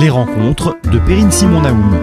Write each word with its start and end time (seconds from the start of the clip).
Les 0.00 0.08
rencontres 0.08 0.78
de 0.90 0.98
Perrine 0.98 1.30
Simon 1.30 1.60
Naoum. 1.60 1.94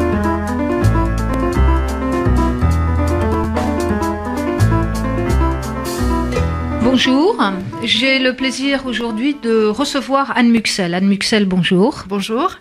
Bonjour, 6.84 7.44
j'ai 7.84 8.20
le 8.20 8.36
plaisir 8.36 8.86
aujourd'hui 8.86 9.34
de 9.34 9.66
recevoir 9.66 10.38
Anne 10.38 10.52
Muxel. 10.52 10.94
Anne 10.94 11.08
Muxel, 11.08 11.48
bonjour. 11.48 12.04
Bonjour. 12.08 12.60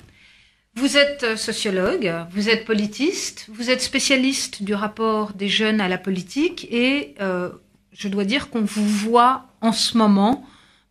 Vous 0.75 0.97
êtes 0.97 1.37
sociologue, 1.37 2.11
vous 2.31 2.49
êtes 2.49 2.65
politiste, 2.65 3.51
vous 3.53 3.69
êtes 3.69 3.83
spécialiste 3.83 4.63
du 4.63 4.73
rapport 4.73 5.35
des 5.35 5.49
jeunes 5.49 5.83
à 5.83 5.89
la 5.89 5.99
politique 5.99 6.67
et 6.71 7.15
euh, 7.21 7.51
je 7.93 8.09
dois 8.09 8.25
dire 8.25 8.49
qu'on 8.49 8.63
vous 8.63 8.89
voit 8.89 9.45
en 9.61 9.73
ce 9.73 9.99
moment 9.99 10.47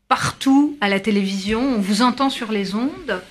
partout 0.08 0.78
à 0.82 0.90
la 0.90 1.00
télévision, 1.00 1.62
on 1.62 1.82
vous 1.82 2.04
entend 2.04 2.30
sur 2.30 2.52
les 2.52 2.76
ondes 2.76 3.22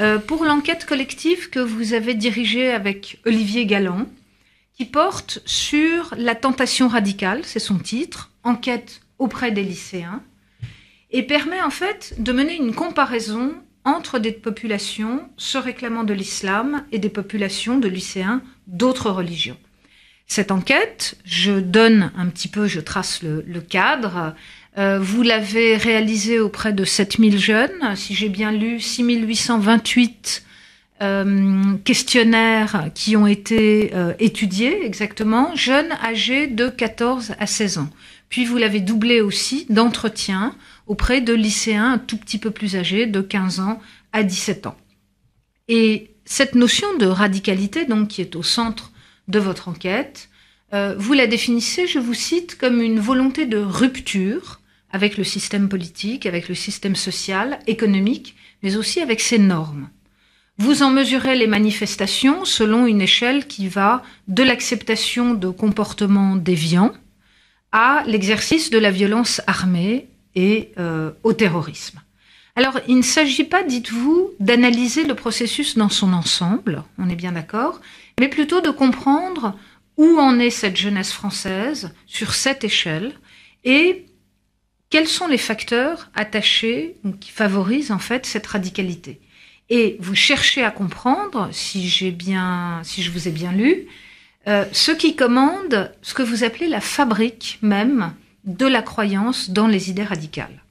euh, 0.00 0.18
pour 0.18 0.44
l'enquête 0.44 0.86
collective 0.86 1.50
que 1.50 1.58
vous 1.58 1.92
avez 1.92 2.14
dirigée 2.14 2.70
avec 2.70 3.20
Olivier 3.26 3.66
Galland, 3.66 4.06
qui 4.74 4.84
porte 4.84 5.40
sur 5.44 6.14
la 6.16 6.34
tentation 6.36 6.86
radicale, 6.88 7.44
c'est 7.44 7.58
son 7.58 7.78
titre, 7.78 8.30
enquête 8.44 9.00
auprès 9.18 9.50
des 9.50 9.64
lycéens, 9.64 10.22
et 11.10 11.24
permet 11.24 11.60
en 11.62 11.70
fait 11.70 12.14
de 12.18 12.32
mener 12.32 12.54
une 12.56 12.74
comparaison 12.74 13.54
entre 13.84 14.18
des 14.18 14.32
populations 14.32 15.28
se 15.36 15.58
réclamant 15.58 16.04
de 16.04 16.12
l'islam 16.14 16.84
et 16.92 16.98
des 16.98 17.08
populations 17.08 17.78
de 17.78 17.88
lycéens 17.88 18.42
d'autres 18.66 19.10
religions. 19.10 19.56
Cette 20.26 20.52
enquête, 20.52 21.16
je 21.24 21.52
donne 21.58 22.12
un 22.14 22.28
petit 22.28 22.48
peu, 22.48 22.66
je 22.66 22.80
trace 22.80 23.22
le, 23.22 23.42
le 23.46 23.60
cadre. 23.62 24.34
Euh, 24.78 25.00
vous 25.00 25.22
l'avez 25.22 25.76
réalisée 25.76 26.38
auprès 26.38 26.72
de 26.72 26.84
7000 26.84 27.38
jeunes, 27.38 27.96
si 27.96 28.14
j'ai 28.14 28.28
bien 28.28 28.52
lu, 28.52 28.80
6828 28.80 30.44
euh, 31.02 31.76
questionnaires 31.84 32.90
qui 32.94 33.16
ont 33.16 33.26
été 33.26 33.90
euh, 33.94 34.14
étudiés 34.20 34.84
exactement, 34.86 35.54
jeunes 35.56 35.90
âgés 36.04 36.46
de 36.46 36.68
14 36.68 37.34
à 37.40 37.46
16 37.46 37.78
ans. 37.78 37.90
Puis 38.28 38.44
vous 38.44 38.56
l'avez 38.56 38.78
doublé 38.78 39.20
aussi 39.20 39.66
d'entretiens 39.68 40.54
auprès 40.86 41.20
de 41.20 41.34
lycéens 41.34 41.94
un 41.94 41.98
tout 41.98 42.16
petit 42.16 42.38
peu 42.38 42.52
plus 42.52 42.76
âgés, 42.76 43.06
de 43.06 43.20
15 43.20 43.58
ans 43.58 43.80
à 44.12 44.22
17 44.22 44.68
ans. 44.68 44.76
Et 45.66 46.12
cette 46.24 46.54
notion 46.54 46.96
de 46.98 47.06
radicalité, 47.06 47.84
donc, 47.84 48.08
qui 48.08 48.20
est 48.20 48.36
au 48.36 48.44
centre 48.44 48.92
de 49.26 49.38
votre 49.38 49.68
enquête, 49.68 50.28
vous 50.72 51.14
la 51.14 51.26
définissez, 51.26 51.86
je 51.86 51.98
vous 51.98 52.14
cite, 52.14 52.58
comme 52.58 52.82
une 52.82 53.00
volonté 53.00 53.46
de 53.46 53.56
rupture 53.56 54.60
avec 54.90 55.16
le 55.16 55.24
système 55.24 55.68
politique, 55.68 56.26
avec 56.26 56.48
le 56.48 56.54
système 56.54 56.96
social, 56.96 57.58
économique, 57.66 58.36
mais 58.62 58.76
aussi 58.76 59.00
avec 59.00 59.20
ses 59.20 59.38
normes. 59.38 59.88
Vous 60.58 60.82
en 60.82 60.90
mesurez 60.90 61.36
les 61.36 61.46
manifestations 61.46 62.44
selon 62.44 62.86
une 62.86 63.00
échelle 63.00 63.46
qui 63.46 63.68
va 63.68 64.02
de 64.26 64.42
l'acceptation 64.42 65.34
de 65.34 65.48
comportements 65.50 66.34
déviants 66.34 66.92
à 67.70 68.02
l'exercice 68.06 68.70
de 68.70 68.78
la 68.78 68.90
violence 68.90 69.40
armée 69.46 70.08
et 70.34 70.72
euh, 70.78 71.12
au 71.22 71.32
terrorisme. 71.32 72.00
Alors, 72.56 72.80
il 72.88 72.96
ne 72.96 73.02
s'agit 73.02 73.44
pas, 73.44 73.62
dites-vous, 73.62 74.30
d'analyser 74.40 75.04
le 75.04 75.14
processus 75.14 75.76
dans 75.76 75.88
son 75.88 76.12
ensemble, 76.12 76.82
on 76.98 77.08
est 77.08 77.14
bien 77.14 77.30
d'accord, 77.30 77.80
mais 78.18 78.26
plutôt 78.26 78.60
de 78.60 78.70
comprendre 78.70 79.56
où 79.96 80.18
en 80.18 80.40
est 80.40 80.50
cette 80.50 80.76
jeunesse 80.76 81.12
française 81.12 81.94
sur 82.06 82.34
cette 82.34 82.64
échelle 82.64 83.12
et 83.62 84.06
quels 84.90 85.08
sont 85.08 85.28
les 85.28 85.38
facteurs 85.38 86.10
attachés 86.14 86.96
qui 87.20 87.30
favorisent 87.30 87.90
en 87.90 87.98
fait 87.98 88.26
cette 88.26 88.46
radicalité? 88.46 89.20
Et 89.70 89.96
vous 90.00 90.14
cherchez 90.14 90.64
à 90.64 90.70
comprendre, 90.70 91.48
si 91.52 91.88
j'ai 91.88 92.10
bien, 92.10 92.80
si 92.84 93.02
je 93.02 93.10
vous 93.10 93.28
ai 93.28 93.30
bien 93.30 93.52
lu, 93.52 93.86
euh, 94.46 94.64
ce 94.72 94.92
qui 94.92 95.14
commande 95.14 95.92
ce 96.00 96.14
que 96.14 96.22
vous 96.22 96.42
appelez 96.42 96.68
la 96.68 96.80
fabrique 96.80 97.58
même 97.60 98.14
de 98.44 98.66
la 98.66 98.80
croyance 98.80 99.50
dans 99.50 99.66
les 99.66 99.90
idées 99.90 100.04
radicales. 100.04 100.62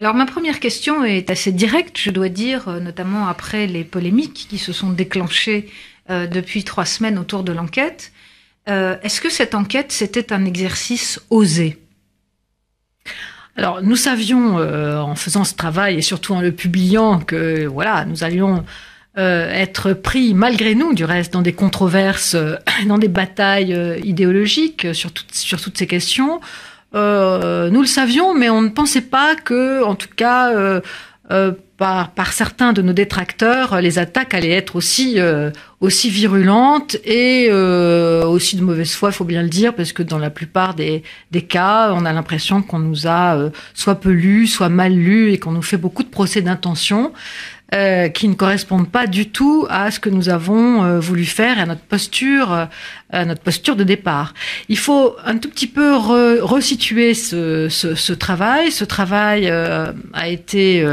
Alors 0.00 0.14
ma 0.14 0.26
première 0.26 0.58
question 0.58 1.04
est 1.04 1.30
assez 1.30 1.52
directe, 1.52 1.98
je 1.98 2.10
dois 2.10 2.28
dire, 2.28 2.68
euh, 2.68 2.80
notamment 2.80 3.28
après 3.28 3.68
les 3.68 3.84
polémiques 3.84 4.48
qui 4.48 4.58
se 4.58 4.72
sont 4.72 4.90
déclenchées 4.90 5.70
euh, 6.10 6.26
depuis 6.26 6.64
trois 6.64 6.84
semaines 6.84 7.18
autour 7.18 7.44
de 7.44 7.52
l'enquête. 7.52 8.12
Est-ce 8.66 9.20
que 9.20 9.28
cette 9.28 9.56
enquête, 9.56 9.90
c'était 9.90 10.32
un 10.32 10.44
exercice 10.44 11.20
osé? 11.30 11.82
Alors 13.56 13.82
nous 13.82 13.96
savions, 13.96 14.58
euh, 14.58 14.98
en 14.98 15.14
faisant 15.14 15.44
ce 15.44 15.54
travail 15.54 15.96
et 15.96 16.02
surtout 16.02 16.34
en 16.34 16.40
le 16.40 16.52
publiant, 16.52 17.18
que 17.18 17.66
voilà, 17.66 18.04
nous 18.04 18.24
allions 18.24 18.64
euh, 19.18 19.50
être 19.52 19.92
pris 19.92 20.32
malgré 20.32 20.74
nous, 20.74 20.94
du 20.94 21.04
reste, 21.04 21.34
dans 21.34 21.42
des 21.42 21.52
controverses, 21.52 22.34
euh, 22.34 22.56
dans 22.86 22.98
des 22.98 23.08
batailles 23.08 23.74
euh, 23.74 23.98
idéologiques 24.04 24.94
sur, 24.94 25.12
tout, 25.12 25.24
sur 25.32 25.60
toutes 25.60 25.76
ces 25.76 25.86
questions. 25.86 26.40
Euh, 26.94 27.70
nous 27.70 27.80
le 27.80 27.86
savions, 27.86 28.34
mais 28.34 28.48
on 28.48 28.62
ne 28.62 28.68
pensait 28.68 29.02
pas 29.02 29.34
que, 29.34 29.82
en 29.82 29.94
tout 29.94 30.08
cas, 30.14 30.50
euh, 31.32 31.52
euh, 31.52 31.52
par, 32.14 32.32
certains 32.32 32.72
de 32.72 32.80
nos 32.80 32.92
détracteurs, 32.92 33.80
les 33.80 33.98
attaques 33.98 34.34
allaient 34.34 34.50
être 34.50 34.76
aussi 34.76 35.18
aussi 35.80 36.10
virulentes 36.10 36.94
et 37.04 37.50
aussi 37.50 38.54
de 38.54 38.62
mauvaise 38.62 38.92
foi, 38.92 39.08
il 39.08 39.12
faut 39.14 39.24
bien 39.24 39.42
le 39.42 39.48
dire, 39.48 39.74
parce 39.74 39.92
que 39.92 40.04
dans 40.04 40.18
la 40.18 40.30
plupart 40.30 40.76
des, 40.76 41.02
cas, 41.48 41.92
on 41.92 42.04
a 42.04 42.12
l'impression 42.12 42.62
qu'on 42.62 42.78
nous 42.78 43.08
a 43.08 43.50
soit 43.74 43.96
peu 43.96 44.10
lu, 44.10 44.46
soit 44.46 44.68
mal 44.68 44.92
lu, 44.92 45.32
et 45.32 45.38
qu'on 45.38 45.50
nous 45.50 45.62
fait 45.62 45.76
beaucoup 45.76 46.04
de 46.04 46.08
procès 46.08 46.40
d'intention. 46.40 47.12
Euh, 47.74 48.10
qui 48.10 48.28
ne 48.28 48.34
correspondent 48.34 48.90
pas 48.90 49.06
du 49.06 49.30
tout 49.30 49.66
à 49.70 49.90
ce 49.90 49.98
que 49.98 50.10
nous 50.10 50.28
avons 50.28 50.84
euh, 50.84 51.00
voulu 51.00 51.24
faire 51.24 51.56
et 51.56 51.62
à 51.62 51.64
notre 51.64 51.80
posture, 51.80 52.52
euh, 52.52 52.66
à 53.12 53.24
notre 53.24 53.42
posture 53.42 53.76
de 53.76 53.84
départ. 53.84 54.34
Il 54.68 54.78
faut 54.78 55.16
un 55.24 55.38
tout 55.38 55.48
petit 55.48 55.66
peu 55.66 55.94
re 55.94 56.42
resituer 56.42 57.14
ce, 57.14 57.68
ce, 57.68 57.94
ce, 57.94 58.12
travail. 58.12 58.72
Ce 58.72 58.84
travail 58.84 59.50
a 59.50 60.28
été 60.28 60.84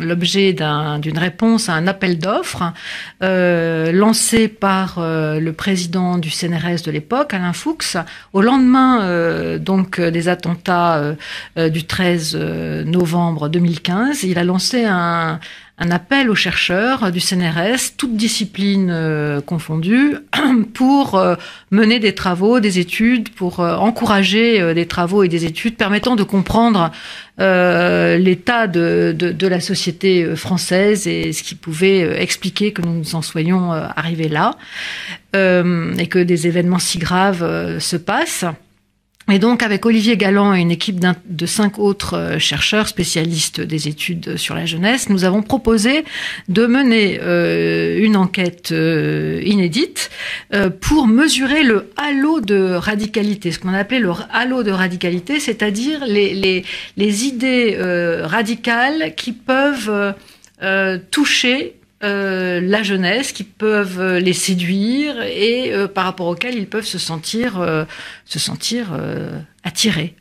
l'objet 0.00 0.52
d'une 0.52 0.66
un, 0.66 1.20
réponse 1.20 1.68
à 1.68 1.74
un 1.74 1.86
appel 1.86 2.18
d'offres 2.18 2.72
lancé 3.20 4.48
par 4.48 4.96
le 4.98 5.50
président 5.50 6.18
du 6.18 6.30
CNRS 6.30 6.82
de 6.84 6.90
l'époque, 6.90 7.34
Alain 7.34 7.52
Fuchs, 7.52 7.96
au 8.32 8.42
lendemain 8.42 9.58
donc 9.58 10.00
des 10.00 10.28
attentats 10.28 11.14
du 11.56 11.84
13 11.84 12.36
novembre 12.86 13.48
2015. 13.48 14.24
Il 14.24 14.38
a 14.38 14.44
lancé 14.44 14.84
un 14.84 15.40
un 15.80 15.90
appel 15.90 16.28
aux 16.28 16.34
chercheurs 16.34 17.10
du 17.10 17.20
CNRS, 17.20 17.96
toutes 17.96 18.14
disciplines 18.14 18.90
euh, 18.90 19.40
confondues, 19.40 20.14
pour 20.74 21.14
euh, 21.14 21.19
mener 21.70 21.98
des 21.98 22.14
travaux, 22.14 22.60
des 22.60 22.78
études, 22.78 23.30
pour 23.30 23.60
euh, 23.60 23.76
encourager 23.76 24.60
euh, 24.60 24.74
des 24.74 24.86
travaux 24.86 25.22
et 25.22 25.28
des 25.28 25.44
études 25.44 25.76
permettant 25.76 26.16
de 26.16 26.22
comprendre 26.22 26.90
euh, 27.40 28.18
l'état 28.18 28.66
de, 28.66 29.16
la 29.40 29.60
société 29.60 30.36
française 30.36 31.06
et 31.06 31.32
ce 31.32 31.42
qui 31.42 31.54
pouvait 31.54 32.22
expliquer 32.22 32.72
que 32.72 32.82
nous 32.82 33.14
en 33.14 33.22
soyons 33.22 33.72
arrivés 33.72 34.28
là 34.28 34.56
et 35.32 36.06
que 36.08 36.18
des 36.18 36.46
événements 36.46 36.78
si 36.78 36.98
graves 36.98 37.78
se 37.78 37.96
passent. 37.96 38.44
Et 39.30 39.38
donc, 39.38 39.62
avec 39.62 39.86
Olivier 39.86 40.16
Galland 40.16 40.54
et 40.54 40.60
une 40.60 40.72
équipe 40.72 40.98
de 40.98 41.46
cinq 41.46 41.78
autres 41.78 42.16
euh, 42.16 42.38
chercheurs 42.38 42.88
spécialistes 42.88 43.60
des 43.60 43.86
études 43.86 44.36
sur 44.36 44.54
la 44.54 44.66
jeunesse, 44.66 45.08
nous 45.08 45.24
avons 45.24 45.42
proposé 45.42 46.04
de 46.48 46.66
mener 46.66 47.20
euh, 47.22 47.98
une 48.02 48.16
enquête 48.16 48.72
euh, 48.72 49.40
inédite 49.44 50.10
pour 50.80 51.06
mesurer 51.06 51.62
le 51.62 51.90
halo 51.96 52.40
de 52.40 52.72
radicalité, 52.74 53.52
ce 53.52 53.58
qu'on 53.58 53.74
appelait 53.74 54.00
le 54.00 54.12
halo 54.32 54.62
de 54.62 54.70
radicalité, 54.70 55.38
c'est-à-dire 55.38 56.04
les, 56.06 56.64
idées 56.96 57.76
radicales 58.24 59.14
qui 59.14 59.32
peuvent 59.32 60.14
toucher 61.10 61.79
euh, 62.02 62.62
la 62.62 62.82
jeunesse, 62.82 63.32
qui 63.32 63.44
peuvent 63.44 64.00
euh, 64.00 64.20
les 64.20 64.32
séduire 64.32 65.20
et 65.20 65.74
euh, 65.74 65.86
par 65.86 66.04
rapport 66.04 66.28
auxquels 66.28 66.54
ils 66.54 66.66
peuvent 66.66 66.86
se 66.86 66.98
sentir, 66.98 67.62
se 68.24 68.38
sentir 68.38 68.98
attirés. 69.64 70.14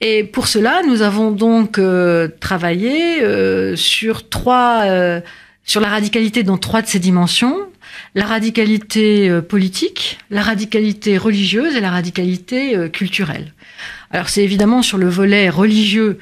Et 0.00 0.24
pour 0.24 0.48
cela, 0.48 0.82
nous 0.82 1.02
avons 1.02 1.30
donc 1.30 1.80
travaillé 2.40 3.22
sur 3.76 4.28
trois, 4.28 4.84
sur 5.64 5.80
la 5.80 5.88
radicalité 5.88 6.42
dans 6.42 6.58
trois 6.58 6.82
de 6.82 6.88
ces 6.88 6.98
dimensions 6.98 7.56
la 8.14 8.26
radicalité 8.26 9.40
politique, 9.42 10.18
la 10.30 10.42
radicalité 10.42 11.18
religieuse 11.18 11.76
et 11.76 11.80
la 11.80 11.90
radicalité 11.90 12.90
culturelle. 12.90 13.52
Alors 14.10 14.28
c'est 14.28 14.42
évidemment 14.42 14.82
sur 14.82 14.98
le 14.98 15.08
volet 15.08 15.48
religieux 15.50 16.18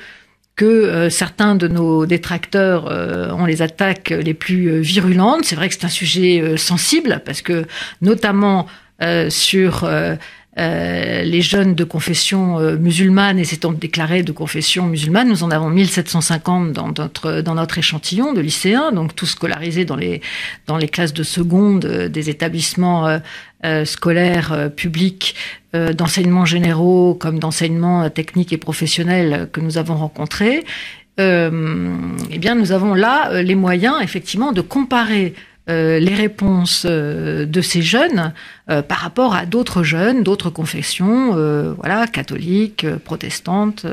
que 0.56 0.64
euh, 0.64 1.10
certains 1.10 1.56
de 1.56 1.66
nos 1.66 2.06
détracteurs 2.06 2.88
euh, 2.90 3.30
ont 3.32 3.44
les 3.44 3.62
attaques 3.62 4.10
les 4.10 4.34
plus 4.34 4.68
euh, 4.68 4.80
virulentes. 4.80 5.44
C'est 5.44 5.56
vrai 5.56 5.68
que 5.68 5.74
c'est 5.74 5.84
un 5.84 5.88
sujet 5.88 6.56
sensible 6.56 7.22
parce 7.24 7.42
que 7.42 7.64
notamment 8.00 8.66
sur 9.28 9.86
les 10.56 11.42
jeunes 11.42 11.74
de 11.74 11.84
confession 11.84 12.58
musulmane 12.76 13.38
et 13.38 13.44
s'étant 13.44 13.72
déclarés 13.72 14.22
de 14.22 14.32
confession 14.32 14.86
musulmane. 14.86 15.28
Nous 15.28 15.42
en 15.42 15.50
avons 15.50 15.68
1750 15.68 16.72
dans 16.72 16.92
notre, 16.96 17.40
dans 17.40 17.54
notre 17.54 17.78
échantillon 17.78 18.32
de 18.32 18.40
lycéens, 18.40 18.92
donc 18.92 19.16
tous 19.16 19.26
scolarisés 19.26 19.84
dans 19.84 19.96
les, 19.96 20.20
classes 20.92 21.12
de 21.12 21.24
seconde 21.24 21.86
des 21.86 22.30
établissements 22.30 23.20
scolaires 23.84 24.70
publics 24.76 25.34
d'enseignement 25.72 26.44
généraux 26.44 27.14
comme 27.14 27.40
d'enseignement 27.40 28.08
technique 28.10 28.52
et 28.52 28.58
professionnel 28.58 29.48
que 29.52 29.60
nous 29.60 29.76
avons 29.76 29.96
rencontrés 29.96 30.64
euh, 31.20 31.96
eh 32.30 32.38
bien, 32.38 32.54
nous 32.54 32.72
avons 32.72 32.94
là 32.94 33.30
euh, 33.30 33.42
les 33.42 33.54
moyens, 33.54 33.96
effectivement, 34.02 34.52
de 34.52 34.60
comparer 34.60 35.34
euh, 35.70 35.98
les 35.98 36.14
réponses 36.14 36.84
euh, 36.84 37.46
de 37.46 37.62
ces 37.62 37.80
jeunes 37.80 38.34
euh, 38.68 38.82
par 38.82 38.98
rapport 38.98 39.34
à 39.34 39.46
d'autres 39.46 39.82
jeunes, 39.82 40.22
d'autres 40.22 40.50
confessions, 40.50 41.32
voilà, 41.78 42.06
catholiques, 42.06 42.86
protestantes, 43.04 43.86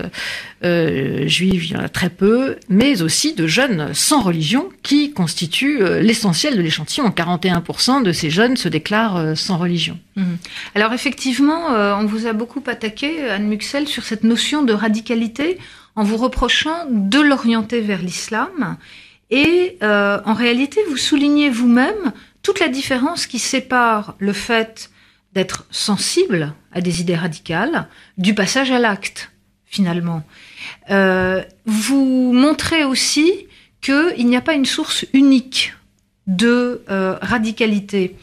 juives, 0.62 1.66
il 1.66 1.72
y 1.72 1.76
en 1.76 1.80
a 1.80 1.90
très 1.90 2.10
peu, 2.10 2.58
mais 2.68 3.02
aussi 3.02 3.34
de 3.34 3.48
jeunes 3.48 3.94
sans 3.94 4.22
religion 4.22 4.70
qui 4.84 5.14
constituent 5.14 5.82
l'essentiel 6.02 6.56
de 6.56 6.62
l'échantillon. 6.62 7.10
41% 7.10 8.04
de 8.04 8.12
ces 8.12 8.30
jeunes 8.30 8.58
se 8.58 8.70
déclarent 8.70 9.38
sans 9.38 9.58
religion. 9.58 9.98
Mmh. 10.16 10.24
Alors 10.76 10.94
effectivement, 10.94 11.68
on 11.70 12.06
vous 12.06 12.28
a 12.28 12.34
beaucoup 12.34 12.64
attaqué, 12.68 13.30
Anne 13.30 13.48
Muxel, 13.48 13.88
sur 13.88 14.04
cette 14.04 14.24
notion 14.24 14.64
de 14.64 14.74
radicalité 14.74 15.58
en 15.96 16.04
vous 16.04 16.18
reprochant 16.18 16.86
de 16.90 17.20
l'orienter 17.20 17.82
vers 17.82 18.02
l'islam. 18.02 18.78
Et 19.32 19.78
euh, 19.82 20.20
en 20.26 20.34
réalité, 20.34 20.82
vous 20.90 20.98
soulignez 20.98 21.50
vous-même 21.50 22.12
toute 22.44 22.60
la 22.60 22.68
différence 22.68 23.26
qui 23.26 23.40
sépare 23.40 24.16
le 24.20 24.34
fait 24.34 24.92
d'être 25.34 25.66
sensible 25.72 26.54
à 26.74 26.82
des 26.82 27.00
idées 27.00 27.16
radicales 27.16 27.88
du 28.18 28.36
passage 28.36 28.72
à 28.72 28.80
l'acte, 28.80 29.32
finalement. 29.66 30.24
Euh, 30.90 31.42
vous 31.66 32.34
montrez 32.34 32.84
aussi 32.84 33.32
qu'il 33.80 34.28
n'y 34.28 34.36
a 34.36 34.42
pas 34.42 34.54
une 34.54 34.66
source 34.66 35.06
unique 35.14 35.74
de 36.28 36.84
euh, 36.90 37.18
radicalité. 37.22 38.18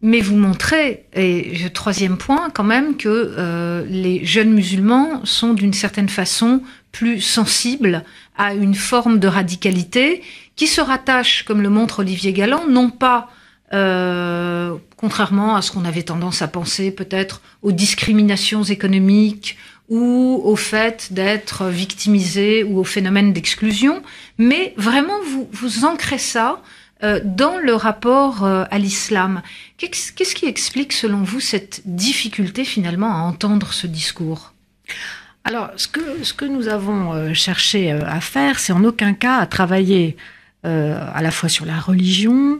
Mais 0.00 0.20
vous 0.20 0.36
montrez, 0.36 1.04
et 1.14 1.70
troisième 1.72 2.18
point 2.18 2.50
quand 2.50 2.64
même, 2.64 2.96
que 2.96 3.84
les 3.88 4.22
jeunes 4.24 4.52
musulmans 4.52 5.24
sont 5.24 5.54
d'une 5.54 5.72
certaine 5.72 6.10
façon 6.10 6.62
plus 6.92 7.22
sensibles 7.22 8.04
à 8.36 8.54
une 8.54 8.74
forme 8.74 9.18
de 9.18 9.28
radicalité 9.28 10.22
qui 10.56 10.66
se 10.66 10.80
rattache, 10.80 11.44
comme 11.44 11.62
le 11.62 11.70
montre 11.70 12.00
Olivier 12.00 12.32
Galland, 12.32 12.66
non 12.68 12.90
pas, 12.90 13.30
euh, 13.72 14.76
contrairement 14.96 15.56
à 15.56 15.62
ce 15.62 15.72
qu'on 15.72 15.84
avait 15.84 16.02
tendance 16.02 16.42
à 16.42 16.48
penser 16.48 16.90
peut-être, 16.90 17.40
aux 17.62 17.72
discriminations 17.72 18.62
économiques 18.62 19.56
ou 19.88 20.40
au 20.44 20.56
fait 20.56 21.12
d'être 21.12 21.66
victimisé 21.66 22.64
ou 22.64 22.78
au 22.78 22.84
phénomène 22.84 23.32
d'exclusion, 23.32 24.02
mais 24.38 24.74
vraiment 24.76 25.20
vous, 25.26 25.48
vous 25.52 25.84
ancrez 25.84 26.18
ça 26.18 26.62
euh, 27.02 27.20
dans 27.24 27.58
le 27.58 27.74
rapport 27.74 28.44
euh, 28.44 28.64
à 28.70 28.78
l'islam. 28.78 29.42
Qu'est-ce 29.76 30.34
qui 30.34 30.46
explique, 30.46 30.92
selon 30.92 31.22
vous, 31.22 31.40
cette 31.40 31.82
difficulté 31.84 32.64
finalement 32.64 33.12
à 33.12 33.18
entendre 33.18 33.72
ce 33.72 33.86
discours? 33.86 34.54
Alors, 35.44 35.70
ce 35.76 35.88
que, 35.88 36.44
nous 36.46 36.68
avons 36.68 37.12
euh, 37.12 37.34
cherché 37.34 37.90
à 37.90 38.20
faire, 38.20 38.58
c'est 38.58 38.72
en 38.72 38.82
aucun 38.82 39.12
cas 39.12 39.36
à 39.38 39.46
travailler 39.46 40.16
à 40.62 41.20
la 41.20 41.30
fois 41.30 41.50
sur 41.50 41.66
la 41.66 41.78
religion, 41.78 42.58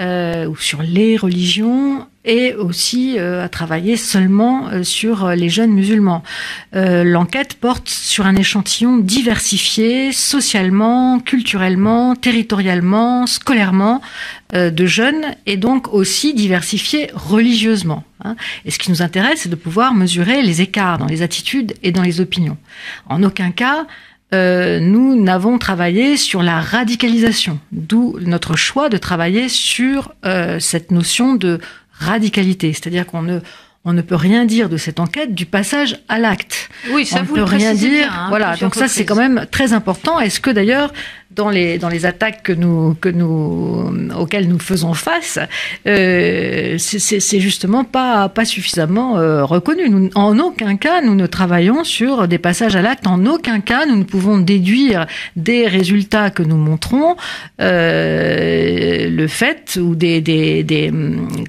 euh, 0.00 0.46
ou 0.46 0.56
sur 0.56 0.82
les 0.82 1.18
religions 1.18 2.06
et 2.24 2.54
aussi 2.54 3.18
euh, 3.18 3.44
à 3.44 3.48
travailler 3.48 3.96
seulement 3.96 4.68
euh, 4.68 4.82
sur 4.82 5.28
les 5.30 5.48
jeunes 5.48 5.72
musulmans. 5.72 6.22
L'enquête 6.72 7.54
porte 7.54 7.88
sur 7.88 8.26
un 8.26 8.36
échantillon 8.36 8.98
diversifié 8.98 10.12
socialement, 10.12 11.18
culturellement, 11.20 12.14
territorialement, 12.14 13.26
scolairement 13.26 14.00
de 14.52 14.86
jeunes 14.86 15.34
et 15.46 15.56
donc 15.56 15.92
aussi 15.92 16.34
diversifié 16.34 17.10
religieusement. 17.14 18.04
Hein. 18.24 18.36
Et 18.64 18.70
ce 18.70 18.78
qui 18.78 18.90
nous 18.90 19.02
intéresse, 19.02 19.40
c'est 19.42 19.48
de 19.48 19.56
pouvoir 19.56 19.94
mesurer 19.94 20.42
les 20.42 20.60
écarts 20.60 20.98
dans 20.98 21.06
les 21.06 21.22
attitudes 21.22 21.74
et 21.82 21.92
dans 21.92 22.02
les 22.02 22.20
opinions. 22.20 22.56
En 23.08 23.22
aucun 23.22 23.50
cas, 23.50 23.86
euh, 24.32 24.78
nous 24.78 25.20
n'avons 25.20 25.58
travaillé 25.58 26.16
sur 26.16 26.42
la 26.42 26.60
radicalisation, 26.60 27.58
d'où 27.72 28.16
notre 28.20 28.54
choix 28.54 28.88
de 28.88 28.96
travailler 28.96 29.48
sur 29.48 30.12
euh, 30.24 30.60
cette 30.60 30.92
notion 30.92 31.34
de 31.34 31.60
radicalité, 32.00 32.72
c'est-à-dire 32.72 33.06
qu'on 33.06 33.22
ne 33.22 33.40
on 33.84 33.94
ne 33.94 34.02
peut 34.02 34.16
rien 34.16 34.44
dire 34.44 34.68
de 34.68 34.76
cette 34.76 35.00
enquête 35.00 35.34
du 35.34 35.46
passage 35.46 36.00
à 36.08 36.18
l'acte. 36.18 36.68
Oui, 36.92 37.06
ça 37.06 37.20
on 37.20 37.24
vous 37.24 37.36
ne 37.36 37.38
peut 37.38 37.44
rien 37.44 37.72
dire. 37.72 38.12
Hein, 38.12 38.26
voilà, 38.28 38.56
donc 38.56 38.74
ça 38.74 38.88
c'est 38.88 39.06
quand 39.06 39.16
même 39.16 39.46
très 39.50 39.72
important. 39.72 40.20
Est-ce 40.20 40.40
que 40.40 40.50
d'ailleurs 40.50 40.92
dans 41.30 41.48
les 41.48 41.78
dans 41.78 41.88
les 41.88 42.06
attaques 42.06 42.42
que 42.42 42.52
nous 42.52 42.94
que 42.94 43.08
nous 43.08 43.88
auxquelles 44.16 44.48
nous 44.48 44.58
faisons 44.58 44.94
face, 44.94 45.38
euh, 45.86 46.76
c'est 46.78 47.40
justement 47.40 47.84
pas 47.84 48.28
pas 48.28 48.44
suffisamment 48.44 49.16
euh, 49.16 49.44
reconnu. 49.44 49.88
Nous, 49.88 50.10
en 50.14 50.38
aucun 50.40 50.76
cas 50.76 51.02
nous 51.02 51.14
ne 51.14 51.26
travaillons 51.26 51.84
sur 51.84 52.26
des 52.26 52.38
passages 52.38 52.74
à 52.74 52.82
l'acte. 52.82 53.06
En 53.06 53.26
aucun 53.26 53.60
cas 53.60 53.86
nous 53.86 53.96
ne 53.96 54.02
pouvons 54.02 54.38
déduire 54.38 55.06
des 55.36 55.68
résultats 55.68 56.30
que 56.30 56.42
nous 56.42 56.56
montrons 56.56 57.16
euh, 57.60 59.08
le 59.08 59.26
fait 59.28 59.78
ou 59.80 59.94
des, 59.94 60.20
des 60.20 60.64
des 60.64 60.92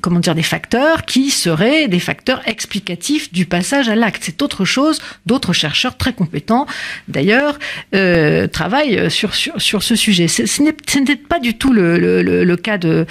comment 0.01 0.19
dire 0.19 0.35
des 0.35 0.43
facteurs 0.43 1.05
qui 1.05 1.31
seraient 1.31 1.87
des 1.87 1.99
facteurs 1.99 2.41
explicatifs 2.47 3.33
du 3.33 3.47
passage 3.47 3.89
à 3.89 3.95
l'acte. 3.95 4.21
C'est 4.25 4.43
autre 4.43 4.63
chose. 4.63 5.01
D'autres 5.25 5.53
chercheurs 5.53 5.97
très 5.97 6.13
compétents 6.13 6.67
d'ailleurs 7.07 7.57
euh, 7.95 8.45
travaillent 8.47 9.09
sur 9.09 9.33
sur, 9.33 9.59
sur 9.71 9.83
ce 9.83 9.95
sujet. 9.95 10.27
Ce 10.27 10.99
n'est 10.99 11.15
pas 11.15 11.39
du 11.39 11.57
tout 11.57 11.71
le, 11.71 12.55
cas 12.57 12.77
de, 12.77 13.05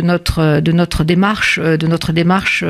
notre, 0.00 1.04
démarche, 1.04 1.60
de 1.60 1.86
notre 1.86 2.12
démarche 2.12 2.64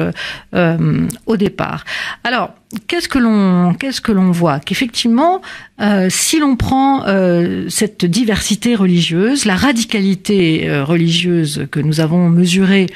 euh, 0.55 1.07
au 1.27 1.37
départ. 1.37 1.85
Alors, 2.25 2.55
qu'est-ce 2.89 3.09
que 3.09 4.13
l'on 4.13 4.31
voit? 4.33 4.59
Qu'effectivement, 4.59 5.43
euh, 5.81 6.09
si 6.11 6.41
l'on 6.41 6.57
prend 6.57 7.07
euh, 7.07 7.67
cette 7.69 8.05
diversité 8.05 8.75
religieuse, 8.75 9.45
la 9.45 9.55
radicalité 9.55 10.69
euh, 10.69 10.83
religieuse 10.83 11.69
que 11.71 11.79
nous 11.79 12.01
avons 12.01 12.29
mesurée, 12.29 12.87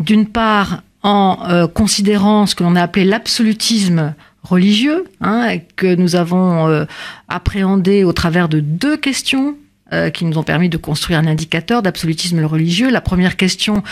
d'une 0.00 0.26
part 0.26 0.82
en 1.04 1.38
euh, 1.48 1.68
considérant 1.68 2.46
ce 2.46 2.56
que 2.56 2.64
l'on 2.64 2.74
a 2.74 2.82
appelé 2.82 3.04
l'absolutisme 3.04 4.14
religieux, 4.42 5.04
hein, 5.20 5.58
que 5.76 5.94
nous 5.94 6.16
avons 6.16 6.68
euh, 6.68 6.84
appréhendé 7.28 8.04
au 8.04 8.12
travers 8.12 8.48
de 8.48 8.60
deux 8.60 8.96
questions 8.96 9.56
euh, 9.92 10.10
qui 10.10 10.24
nous 10.24 10.38
ont 10.38 10.42
permis 10.42 10.68
de 10.68 10.76
construire 10.76 11.18
un 11.18 11.26
indicateur 11.26 11.82
d'absolutisme 11.82 12.44
religieux. 12.44 12.90
La 12.90 13.00
première 13.00 13.36
question, 13.36 13.82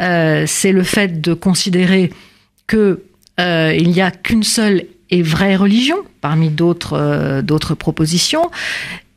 euh, 0.00 0.44
c'est 0.46 0.72
le 0.72 0.82
fait 0.82 1.20
de 1.20 1.34
considérer 1.34 2.10
que 2.66 3.02
il 3.38 3.88
n'y 3.88 4.02
a 4.02 4.10
qu'une 4.10 4.42
seule 4.42 4.84
et 5.08 5.22
vraie 5.22 5.56
religion 5.56 5.96
parmi 6.20 6.50
d'autres 6.50 7.74
propositions. 7.74 8.50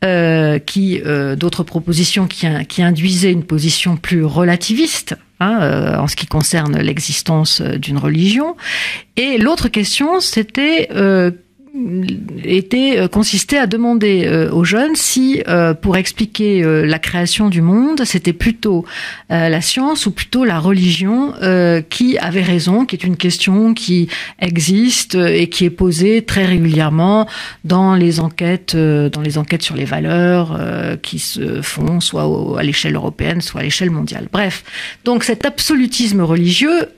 qui 0.00 1.02
d'autres 1.36 1.62
propositions 1.62 2.26
qui 2.26 2.82
induisaient 2.82 3.32
une 3.32 3.44
position 3.44 3.98
plus 3.98 4.24
relativiste 4.24 5.14
Hein, 5.44 5.98
en 5.98 6.08
ce 6.08 6.16
qui 6.16 6.26
concerne 6.26 6.78
l'existence 6.78 7.60
d'une 7.60 7.98
religion. 7.98 8.56
Et 9.16 9.36
l'autre 9.36 9.68
question, 9.68 10.20
c'était 10.20 10.88
euh, 10.92 11.30
était 12.44 12.98
euh, 12.98 13.08
consistait 13.08 13.58
à 13.58 13.66
demander 13.66 14.24
euh, 14.26 14.50
aux 14.52 14.64
jeunes 14.64 14.94
si, 14.94 15.42
euh, 15.48 15.74
pour 15.74 15.96
expliquer 15.96 16.62
la 16.64 16.98
création 16.98 17.48
du 17.48 17.62
monde, 17.62 18.04
c'était 18.04 18.32
plutôt 18.32 18.84
la 19.28 19.60
science 19.60 20.06
ou 20.06 20.10
plutôt 20.10 20.44
la 20.44 20.58
religion 20.58 21.32
qui 21.90 22.18
avait 22.18 22.42
raison, 22.42 22.84
qui 22.86 22.96
est 22.96 23.04
une 23.04 23.16
question 23.16 23.74
qui 23.74 24.08
existe 24.40 25.14
et 25.14 25.48
qui 25.48 25.64
est 25.64 25.70
posée 25.70 26.22
très 26.22 26.44
régulièrement 26.44 27.26
dans 27.64 27.94
les 27.94 28.20
enquêtes, 28.20 28.76
dans 28.76 29.20
les 29.20 29.38
enquêtes 29.38 29.62
sur 29.62 29.76
les 29.76 29.84
valeurs 29.84 30.58
qui 31.02 31.18
se 31.18 31.62
font 31.62 32.00
soit 32.00 32.28
à 32.58 32.62
l'échelle 32.62 32.94
européenne, 32.94 33.40
soit 33.40 33.60
à 33.60 33.64
l'échelle 33.64 33.90
mondiale. 33.90 34.28
Bref, 34.32 34.64
donc 35.04 35.24
cet 35.24 35.44
absolutisme 35.44 36.20
religieux, 36.20 36.88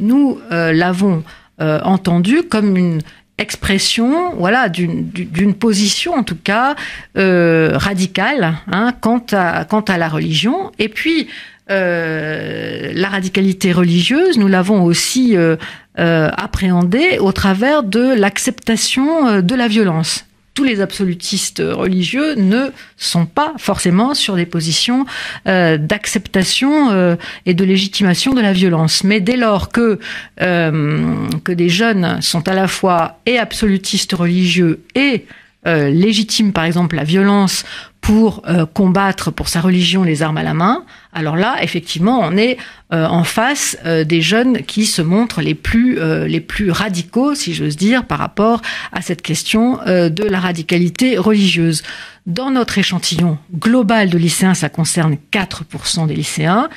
nous 0.00 0.38
l'avons 0.50 1.22
entendu 1.58 2.42
comme 2.42 2.76
une 2.76 3.00
expression, 3.38 4.34
voilà, 4.36 4.68
d'une 4.68 5.54
position 5.54 6.14
en 6.14 6.22
tout 6.22 6.36
cas 6.36 6.76
euh, 7.16 7.72
radicale 7.74 8.54
hein, 8.70 8.92
quant 9.00 9.24
à 9.32 9.64
quant 9.64 9.80
à 9.80 9.98
la 9.98 10.08
religion. 10.08 10.70
Et 10.78 10.88
puis 10.88 11.28
euh, 11.70 12.92
la 12.94 13.08
radicalité 13.08 13.72
religieuse, 13.72 14.38
nous 14.38 14.48
l'avons 14.48 14.84
aussi 14.84 15.36
euh, 15.36 15.56
appréhendée 15.96 17.18
au 17.18 17.32
travers 17.32 17.82
de 17.82 18.14
l'acceptation 18.14 19.40
de 19.40 19.54
la 19.54 19.68
violence. 19.68 20.24
Tous 20.54 20.64
les 20.64 20.80
absolutistes 20.80 21.62
religieux 21.64 22.34
ne 22.34 22.70
sont 22.96 23.26
pas 23.26 23.54
forcément 23.58 24.14
sur 24.14 24.36
des 24.36 24.46
positions 24.46 25.06
euh, 25.46 25.78
d'acceptation 25.78 26.90
euh, 26.90 27.16
et 27.46 27.54
de 27.54 27.64
légitimation 27.64 28.34
de 28.34 28.40
la 28.40 28.52
violence. 28.52 29.04
Mais 29.04 29.20
dès 29.20 29.36
lors 29.36 29.70
que 29.70 29.98
euh, 30.40 31.14
que 31.44 31.52
des 31.52 31.68
jeunes 31.68 32.20
sont 32.20 32.46
à 32.48 32.54
la 32.54 32.68
fois 32.68 33.20
et 33.26 33.38
absolutistes 33.38 34.12
religieux 34.12 34.82
et 34.94 35.26
légitiment, 35.64 36.50
par 36.50 36.64
exemple, 36.64 36.96
la 36.96 37.04
violence 37.04 37.64
pour 38.02 38.42
euh, 38.48 38.66
combattre 38.66 39.30
pour 39.30 39.48
sa 39.48 39.60
religion 39.60 40.02
les 40.02 40.22
armes 40.22 40.36
à 40.36 40.42
la 40.42 40.54
main, 40.54 40.84
alors 41.12 41.36
là, 41.36 41.62
effectivement, 41.62 42.18
on 42.20 42.36
est 42.36 42.58
euh, 42.92 43.06
en 43.06 43.22
face 43.22 43.78
euh, 43.86 44.02
des 44.02 44.20
jeunes 44.20 44.62
qui 44.64 44.86
se 44.86 45.00
montrent 45.00 45.40
les 45.40 45.54
plus 45.54 45.98
les 46.26 46.40
plus 46.40 46.70
radicaux, 46.70 47.34
si 47.34 47.54
j'ose 47.54 47.76
dire, 47.76 48.04
par 48.04 48.18
rapport 48.18 48.60
à 48.90 49.02
cette 49.02 49.22
question 49.22 49.78
de 49.86 50.24
la 50.24 50.40
radicalité 50.40 51.16
religieuse. 51.16 51.82
Dans 52.26 52.50
notre 52.50 52.76
échantillon 52.78 53.38
global 53.54 54.10
de 54.10 54.18
lycéens, 54.18 54.54
ça 54.54 54.68
concerne 54.68 55.16
4% 55.30 56.08
des 56.08 56.14
lycéens. 56.14 56.68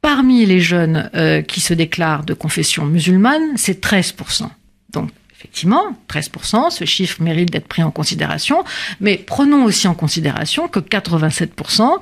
Parmi 0.00 0.46
les 0.46 0.60
jeunes 0.60 1.10
qui 1.46 1.60
se 1.60 1.74
déclarent 1.74 2.24
de 2.24 2.34
confession 2.34 2.86
musulmane, 2.86 3.56
c'est 3.56 3.84
13%. 3.84 4.48
Donc 4.92 5.10
Effectivement, 5.42 5.96
13%, 6.08 6.70
ce 6.70 6.84
chiffre 6.84 7.20
mérite 7.20 7.50
d'être 7.50 7.66
pris 7.66 7.82
en 7.82 7.90
considération, 7.90 8.62
mais 9.00 9.16
prenons 9.16 9.64
aussi 9.64 9.88
en 9.88 9.94
considération 9.94 10.68
que 10.68 10.78
87% 10.78 11.96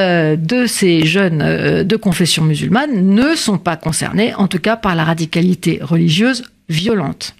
euh, 0.00 0.34
de 0.34 0.66
ces 0.66 1.06
jeunes 1.06 1.42
euh, 1.42 1.84
de 1.84 1.94
confession 1.94 2.42
musulmane 2.42 3.14
ne 3.14 3.36
sont 3.36 3.58
pas 3.58 3.76
concernés, 3.76 4.34
en 4.34 4.48
tout 4.48 4.58
cas 4.58 4.74
par 4.74 4.96
la 4.96 5.04
radicalité 5.04 5.78
religieuse 5.80 6.42
violente. 6.68 7.36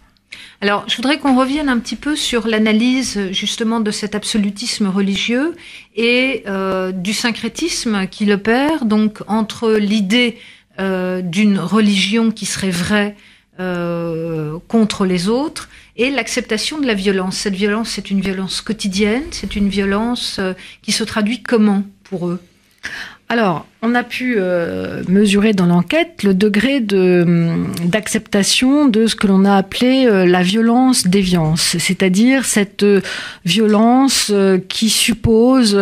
Alors, 0.60 0.84
je 0.86 0.94
voudrais 0.94 1.18
qu'on 1.18 1.36
revienne 1.36 1.68
un 1.68 1.80
petit 1.80 1.96
peu 1.96 2.14
sur 2.14 2.46
l'analyse 2.46 3.18
justement 3.32 3.80
de 3.80 3.90
cet 3.90 4.14
absolutisme 4.14 4.86
religieux 4.86 5.56
et 5.96 6.44
euh, 6.46 6.92
du 6.92 7.14
syncrétisme 7.14 8.06
qui 8.06 8.26
le 8.26 8.38
perd, 8.38 8.86
donc 8.86 9.22
entre 9.26 9.72
l'idée 9.72 10.38
d'une 10.78 11.58
religion 11.60 12.30
qui 12.30 12.46
serait 12.46 12.70
vraie 12.70 13.14
euh, 13.60 14.58
contre 14.68 15.04
les 15.04 15.28
autres 15.28 15.68
et 15.96 16.10
l'acceptation 16.10 16.78
de 16.78 16.86
la 16.86 16.94
violence. 16.94 17.36
Cette 17.36 17.54
violence, 17.54 17.90
c'est 17.90 18.10
une 18.10 18.20
violence 18.20 18.60
quotidienne, 18.62 19.24
c'est 19.30 19.56
une 19.56 19.68
violence 19.68 20.38
euh, 20.38 20.54
qui 20.80 20.92
se 20.92 21.04
traduit 21.04 21.42
comment 21.42 21.84
pour 22.04 22.28
eux? 22.28 22.40
Alors, 23.28 23.66
on 23.82 23.94
a 23.94 24.04
pu 24.04 24.36
euh, 24.38 25.02
mesurer 25.08 25.52
dans 25.52 25.66
l'enquête 25.66 26.22
le 26.22 26.34
degré 26.34 26.80
de 26.80 27.64
d'acceptation 27.84 28.88
de 28.88 29.06
ce 29.06 29.16
que 29.16 29.26
l'on 29.26 29.44
a 29.44 29.56
appelé 29.56 30.06
la 30.26 30.42
violence 30.42 31.06
déviance, 31.06 31.76
c'est-à-dire 31.78 32.44
cette 32.44 32.86
violence 33.44 34.32
qui 34.68 34.88
suppose 34.88 35.76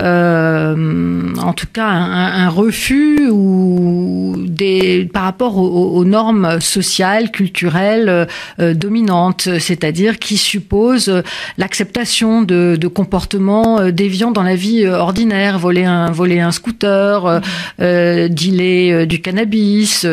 euh, 0.00 1.32
en 1.38 1.52
tout 1.52 1.68
cas 1.72 1.86
un, 1.86 2.46
un, 2.46 2.48
refus 2.48 3.28
ou 3.30 4.34
des 4.38 5.08
par 5.12 5.22
rapport 5.22 5.56
aux, 5.56 5.96
aux 5.96 6.04
normes 6.04 6.60
sociales, 6.60 7.30
culturelles 7.30 8.26
euh, 8.58 8.74
dominantes, 8.74 9.48
c'est-à-dire 9.60 10.18
qui 10.18 10.36
suppose 10.36 11.22
l'acceptation 11.58 12.42
de, 12.42 12.76
de, 12.80 12.88
comportements 12.88 13.78
euh, 13.78 13.92
déviants 13.92 14.32
dans 14.32 14.42
la 14.42 14.56
vie 14.56 14.84
euh, 14.84 14.98
ordinaire, 14.98 15.60
voler 15.60 15.84
un 15.84 16.10
voler 16.10 16.40
un 16.40 16.50
scooter, 16.50 17.23
euh, 17.26 18.28
dealer 18.28 19.06
du 19.06 19.20
cannabis, 19.20 20.06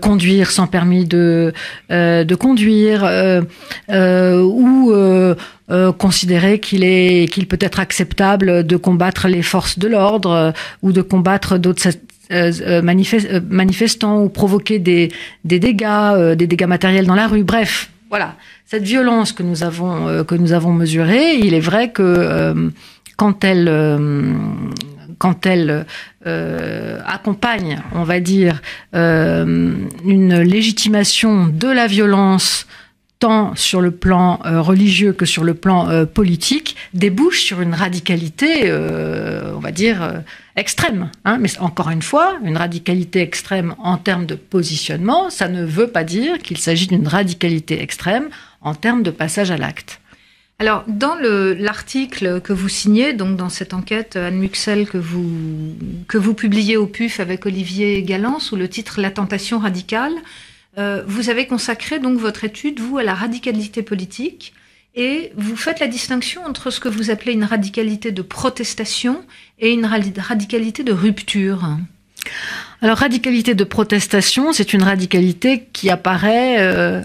conduire 0.00 0.50
sans 0.50 0.66
permis 0.66 1.04
de 1.04 1.52
de 1.90 2.34
conduire 2.34 3.02
ou 3.90 4.92
euh, 5.72 5.90
considérer 5.90 6.58
qu'il 6.58 6.84
est 6.84 7.32
qu'il 7.32 7.46
peut 7.46 7.58
être 7.60 7.80
acceptable 7.80 8.66
de 8.66 8.76
combattre 8.76 9.26
les 9.26 9.42
forces 9.42 9.78
de 9.78 9.88
l'ordre 9.88 10.30
euh, 10.30 10.52
ou 10.82 10.92
de 10.92 11.00
combattre 11.00 11.56
d'autres 11.56 11.88
euh, 12.30 12.82
manifestants 12.82 14.22
ou 14.22 14.28
provoquer 14.28 14.78
des, 14.78 15.10
des 15.44 15.58
dégâts, 15.58 16.34
des 16.36 16.46
dégâts 16.46 16.66
matériels 16.66 17.06
dans 17.06 17.14
la 17.14 17.26
rue. 17.26 17.44
Bref, 17.44 17.90
voilà, 18.10 18.34
cette 18.66 18.82
violence 18.82 19.32
que 19.32 19.42
nous 19.42 19.62
avons 19.62 20.24
que 20.24 20.34
nous 20.34 20.52
avons 20.52 20.72
mesurée, 20.72 21.36
il 21.36 21.54
est 21.54 21.60
vrai 21.60 21.90
que 21.90 22.70
quand 23.16 23.42
elle 23.44 23.68
quand 25.22 25.46
elle 25.46 25.86
accompagne, 27.06 27.80
on 27.94 28.02
va 28.02 28.18
dire, 28.18 28.60
une 28.92 30.40
légitimation 30.42 31.46
de 31.46 31.68
la 31.68 31.86
violence 31.86 32.66
tant 33.22 33.54
sur 33.54 33.80
le 33.80 33.92
plan 33.92 34.40
euh, 34.44 34.60
religieux 34.60 35.12
que 35.12 35.26
sur 35.26 35.44
le 35.44 35.54
plan 35.54 35.88
euh, 35.88 36.06
politique, 36.06 36.74
débouche 36.92 37.44
sur 37.44 37.60
une 37.60 37.72
radicalité, 37.72 38.62
euh, 38.64 39.52
on 39.54 39.60
va 39.60 39.70
dire, 39.70 40.24
extrême. 40.56 41.08
Hein. 41.24 41.38
Mais 41.40 41.56
encore 41.60 41.90
une 41.90 42.02
fois, 42.02 42.36
une 42.44 42.56
radicalité 42.56 43.20
extrême 43.20 43.76
en 43.78 43.96
termes 43.96 44.26
de 44.26 44.34
positionnement, 44.34 45.30
ça 45.30 45.46
ne 45.46 45.64
veut 45.64 45.86
pas 45.86 46.02
dire 46.02 46.38
qu'il 46.38 46.58
s'agit 46.58 46.88
d'une 46.88 47.06
radicalité 47.06 47.80
extrême 47.80 48.28
en 48.60 48.74
termes 48.74 49.04
de 49.04 49.12
passage 49.12 49.52
à 49.52 49.56
l'acte. 49.56 50.00
Alors, 50.62 50.84
dans 50.86 51.16
l'article 51.16 52.40
que 52.40 52.52
vous 52.52 52.68
signez, 52.68 53.14
donc 53.14 53.36
dans 53.36 53.48
cette 53.48 53.74
enquête 53.74 54.14
Anne 54.14 54.38
Muxel 54.38 54.86
que 54.86 54.96
vous, 54.96 55.28
que 56.06 56.16
vous 56.16 56.34
publiez 56.34 56.76
au 56.76 56.86
PUF 56.86 57.18
avec 57.18 57.46
Olivier 57.46 58.00
Galland 58.04 58.38
sous 58.38 58.54
le 58.54 58.68
titre 58.68 59.00
La 59.00 59.10
tentation 59.10 59.58
radicale, 59.58 60.12
euh, 60.78 61.02
vous 61.04 61.30
avez 61.30 61.48
consacré 61.48 61.98
donc 61.98 62.16
votre 62.16 62.44
étude, 62.44 62.78
vous, 62.78 62.96
à 62.96 63.02
la 63.02 63.12
radicalité 63.12 63.82
politique, 63.82 64.54
et 64.94 65.32
vous 65.34 65.56
faites 65.56 65.80
la 65.80 65.88
distinction 65.88 66.44
entre 66.44 66.70
ce 66.70 66.78
que 66.78 66.88
vous 66.88 67.10
appelez 67.10 67.32
une 67.32 67.42
radicalité 67.42 68.12
de 68.12 68.22
protestation 68.22 69.24
et 69.58 69.72
une 69.72 69.84
radicalité 69.84 70.84
de 70.84 70.92
rupture. 70.92 71.76
Alors, 72.82 72.98
radicalité 72.98 73.56
de 73.56 73.64
protestation, 73.64 74.52
c'est 74.52 74.72
une 74.74 74.84
radicalité 74.84 75.66
qui 75.72 75.90
apparaît 75.90 76.58
euh, 76.60 77.02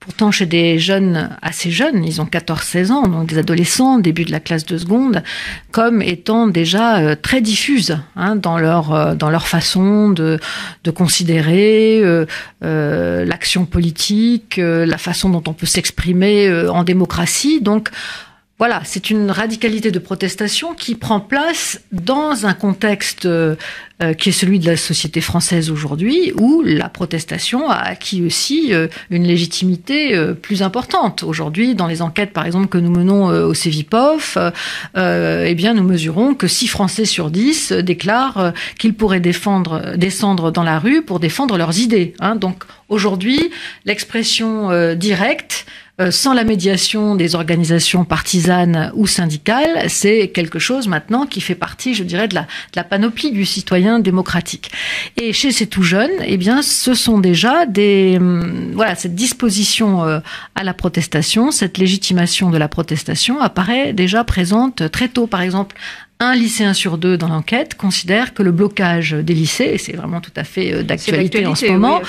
Pourtant, 0.00 0.30
chez 0.30 0.46
des 0.46 0.78
jeunes 0.78 1.36
assez 1.42 1.70
jeunes, 1.72 2.04
ils 2.04 2.20
ont 2.20 2.24
14-16 2.24 2.92
ans, 2.92 3.08
donc 3.08 3.28
des 3.28 3.38
adolescents, 3.38 3.98
début 3.98 4.24
de 4.24 4.30
la 4.30 4.38
classe 4.38 4.64
de 4.64 4.78
seconde, 4.78 5.24
comme 5.72 6.02
étant 6.02 6.46
déjà 6.46 6.98
euh, 6.98 7.16
très 7.20 7.40
diffuses 7.40 7.98
hein, 8.14 8.36
dans 8.36 8.58
leur 8.58 8.94
euh, 8.94 9.14
dans 9.14 9.28
leur 9.28 9.48
façon 9.48 10.10
de 10.10 10.38
de 10.84 10.90
considérer 10.92 12.00
euh, 12.02 13.24
l'action 13.24 13.66
politique, 13.66 14.58
la 14.58 14.98
façon 14.98 15.30
dont 15.30 15.42
on 15.48 15.52
peut 15.52 15.66
s'exprimer 15.66 16.48
en 16.68 16.84
démocratie. 16.84 17.60
Donc 17.60 17.90
voilà, 18.58 18.82
c'est 18.84 19.10
une 19.10 19.30
radicalité 19.30 19.92
de 19.92 20.00
protestation 20.00 20.74
qui 20.74 20.96
prend 20.96 21.20
place 21.20 21.80
dans 21.92 22.44
un 22.44 22.54
contexte 22.54 23.24
euh, 23.24 23.54
qui 24.14 24.28
est 24.28 24.32
celui 24.32 24.58
de 24.58 24.66
la 24.66 24.76
société 24.76 25.20
française 25.20 25.70
aujourd'hui, 25.70 26.32
où 26.40 26.62
la 26.64 26.88
protestation 26.88 27.70
a 27.70 27.76
acquis 27.76 28.24
aussi 28.24 28.74
euh, 28.74 28.88
une 29.10 29.24
légitimité 29.24 30.14
euh, 30.14 30.34
plus 30.34 30.62
importante. 30.62 31.22
Aujourd'hui, 31.22 31.76
dans 31.76 31.86
les 31.86 32.02
enquêtes, 32.02 32.32
par 32.32 32.46
exemple, 32.46 32.66
que 32.66 32.78
nous 32.78 32.90
menons 32.90 33.26
au 33.26 33.54
CEVIPOF, 33.54 34.38
eh 34.96 35.54
bien, 35.54 35.74
nous 35.74 35.84
mesurons 35.84 36.34
que 36.34 36.48
6 36.48 36.66
Français 36.66 37.04
sur 37.04 37.30
10 37.30 37.72
déclarent 37.72 38.52
qu'ils 38.78 38.94
pourraient 38.94 39.20
descendre 39.20 40.50
dans 40.50 40.62
la 40.64 40.78
rue 40.78 41.02
pour 41.02 41.20
défendre 41.20 41.56
leurs 41.58 41.78
idées. 41.78 42.14
Hein. 42.20 42.34
Donc, 42.36 42.64
aujourd'hui, 42.88 43.50
l'expression 43.84 44.94
directe 44.94 45.66
euh, 45.68 45.87
sans 46.10 46.32
la 46.32 46.44
médiation 46.44 47.16
des 47.16 47.34
organisations 47.34 48.04
partisanes 48.04 48.92
ou 48.94 49.06
syndicales, 49.06 49.88
c'est 49.88 50.28
quelque 50.28 50.58
chose 50.58 50.86
maintenant 50.86 51.26
qui 51.26 51.40
fait 51.40 51.54
partie, 51.54 51.94
je 51.94 52.04
dirais, 52.04 52.28
de 52.28 52.34
la, 52.34 52.42
de 52.42 52.76
la 52.76 52.84
panoplie 52.84 53.32
du 53.32 53.44
citoyen 53.44 53.98
démocratique. 53.98 54.70
Et 55.16 55.32
chez 55.32 55.50
ces 55.50 55.66
tout 55.66 55.82
jeunes, 55.82 56.10
eh 56.24 56.36
bien, 56.36 56.62
ce 56.62 56.94
sont 56.94 57.18
déjà 57.18 57.66
des, 57.66 58.16
hum, 58.18 58.72
voilà, 58.74 58.94
cette 58.94 59.14
disposition 59.14 60.04
euh, 60.04 60.20
à 60.54 60.64
la 60.64 60.74
protestation, 60.74 61.50
cette 61.50 61.78
légitimation 61.78 62.50
de 62.50 62.58
la 62.58 62.68
protestation 62.68 63.40
apparaît 63.40 63.92
déjà 63.92 64.24
présente 64.24 64.90
très 64.90 65.08
tôt. 65.08 65.26
Par 65.26 65.40
exemple, 65.40 65.76
un 66.20 66.34
lycéen 66.34 66.74
sur 66.74 66.98
deux 66.98 67.16
dans 67.16 67.28
l'enquête 67.28 67.76
considère 67.76 68.34
que 68.34 68.42
le 68.42 68.50
blocage 68.50 69.12
des 69.12 69.34
lycées, 69.34 69.70
et 69.74 69.78
c'est 69.78 69.94
vraiment 69.94 70.20
tout 70.20 70.32
à 70.34 70.42
fait 70.42 70.74
euh, 70.74 70.82
d'actualité 70.82 71.46
en 71.46 71.54
ce 71.54 71.66
moment, 71.66 72.00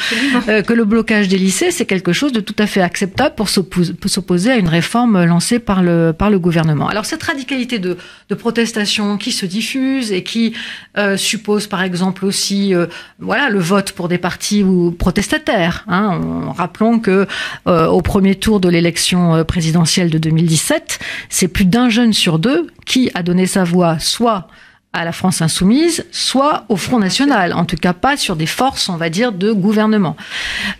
euh, 0.48 0.64
que 0.64 0.74
le 0.74 0.84
blocage 0.84 1.28
des 1.28 1.38
lycées, 1.38 1.70
c'est 1.70 1.86
quelque 1.86 2.12
chose 2.12 2.32
de 2.32 2.40
tout 2.40 2.56
à 2.58 2.66
fait 2.66 2.82
acceptable 2.82 3.36
pour 3.36 3.50
s'opposer 3.50 4.52
à 4.52 4.56
une 4.58 4.68
réforme 4.68 5.24
lancée 5.26 5.60
par 5.60 5.84
le, 5.84 6.12
par 6.18 6.32
le 6.32 6.40
gouvernement. 6.40 6.88
Alors 6.88 7.06
cette 7.06 7.22
radicalité 7.22 7.78
de, 7.78 7.98
de 8.30 8.36
protestation 8.36 9.18
qui 9.18 9.32
se 9.32 9.46
diffuse 9.46 10.12
et 10.12 10.24
qui 10.24 10.54
euh, 10.98 11.16
suppose 11.16 11.68
par 11.68 11.84
exemple 11.84 12.26
aussi 12.26 12.74
voilà, 13.20 13.50
le 13.50 13.60
vote 13.60 13.92
pour 13.92 14.08
des 14.08 14.18
partis 14.18 14.64
ou 14.64 14.92
protestataires. 14.92 15.86
Hein. 15.88 16.20
rappelons 16.58 17.00
que 17.00 17.28
au 17.66 18.02
premier 18.02 18.36
tour 18.36 18.60
de 18.60 18.70
l'élection 18.70 19.44
présidentielle 19.44 20.10
de 20.10 20.18
2017, 20.18 21.00
c'est 21.30 21.48
plus 21.48 21.66
d'un 21.66 21.90
jeune 21.90 22.14
sur 22.14 22.40
deux 22.40 22.68
qui 22.86 23.12
a 23.14 23.22
donné 23.22 23.46
sa 23.46 23.64
voix 23.64 23.99
soit 24.00 24.48
à 24.92 25.06
la 25.06 25.12
France 25.12 25.42
insoumise, 25.42 26.06
soit 26.12 26.66
au 26.68 26.76
Front 26.76 26.98
National, 26.98 27.54
en 27.54 27.66
tout 27.66 27.76
cas 27.76 27.94
pas 27.94 28.18
sur 28.18 28.36
des 28.36 28.48
forces, 28.48 28.90
on 28.90 28.98
va 28.98 29.10
dire, 29.10 29.32
de 29.32 29.52
gouvernement 29.52 30.18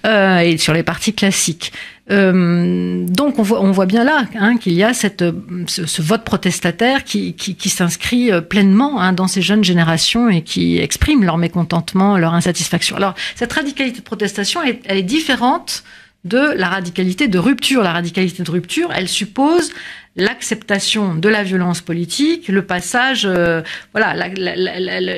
euh, 0.06 0.40
et 0.40 0.58
sur 0.58 0.74
les 0.74 0.82
partis 0.82 1.14
classiques. 1.14 1.72
Euh, 2.12 3.06
donc 3.08 3.38
on 3.38 3.44
voit, 3.44 3.62
on 3.62 3.72
voit 3.72 3.86
bien 3.86 4.04
là 4.04 4.26
hein, 4.34 4.58
qu'il 4.58 4.74
y 4.74 4.84
a 4.84 4.96
ce, 4.96 6.02
vote 6.02 6.24
protestataire 6.24 7.04
qui, 7.04 7.36
s'inscrit 7.66 8.32
euh, 8.32 8.42
pleinement 8.42 9.00
hein, 9.00 9.14
dans 9.14 9.28
ces 9.28 9.44
jeunes 9.44 9.64
générations 9.64 10.28
et 10.28 10.42
qui 10.42 10.80
exprime 10.80 11.24
leur 11.24 11.38
mécontentement, 11.38 12.18
leur 12.18 12.34
insatisfaction. 12.34 12.96
Alors 12.96 13.14
cette 13.36 13.54
radicalité 13.54 14.00
de 14.00 14.04
protestation, 14.04 14.62
elle 14.64 14.98
est 14.98 15.04
différente 15.04 15.84
de 16.26 16.54
la 16.56 16.68
radicalité 16.68 17.28
de 17.28 17.38
rupture. 17.38 17.84
La 17.84 17.94
radicalité 17.94 18.44
de 18.44 18.52
rupture, 18.52 18.92
elle 18.94 19.08
suppose 19.08 19.72
l'acceptation 20.16 21.16
de 21.16 21.30
la 21.30 21.44
violence 21.44 21.82
politique, 21.82 22.48
le 22.48 22.64
passage, 22.66 23.24
euh, 23.26 23.62
voilà, 23.94 24.28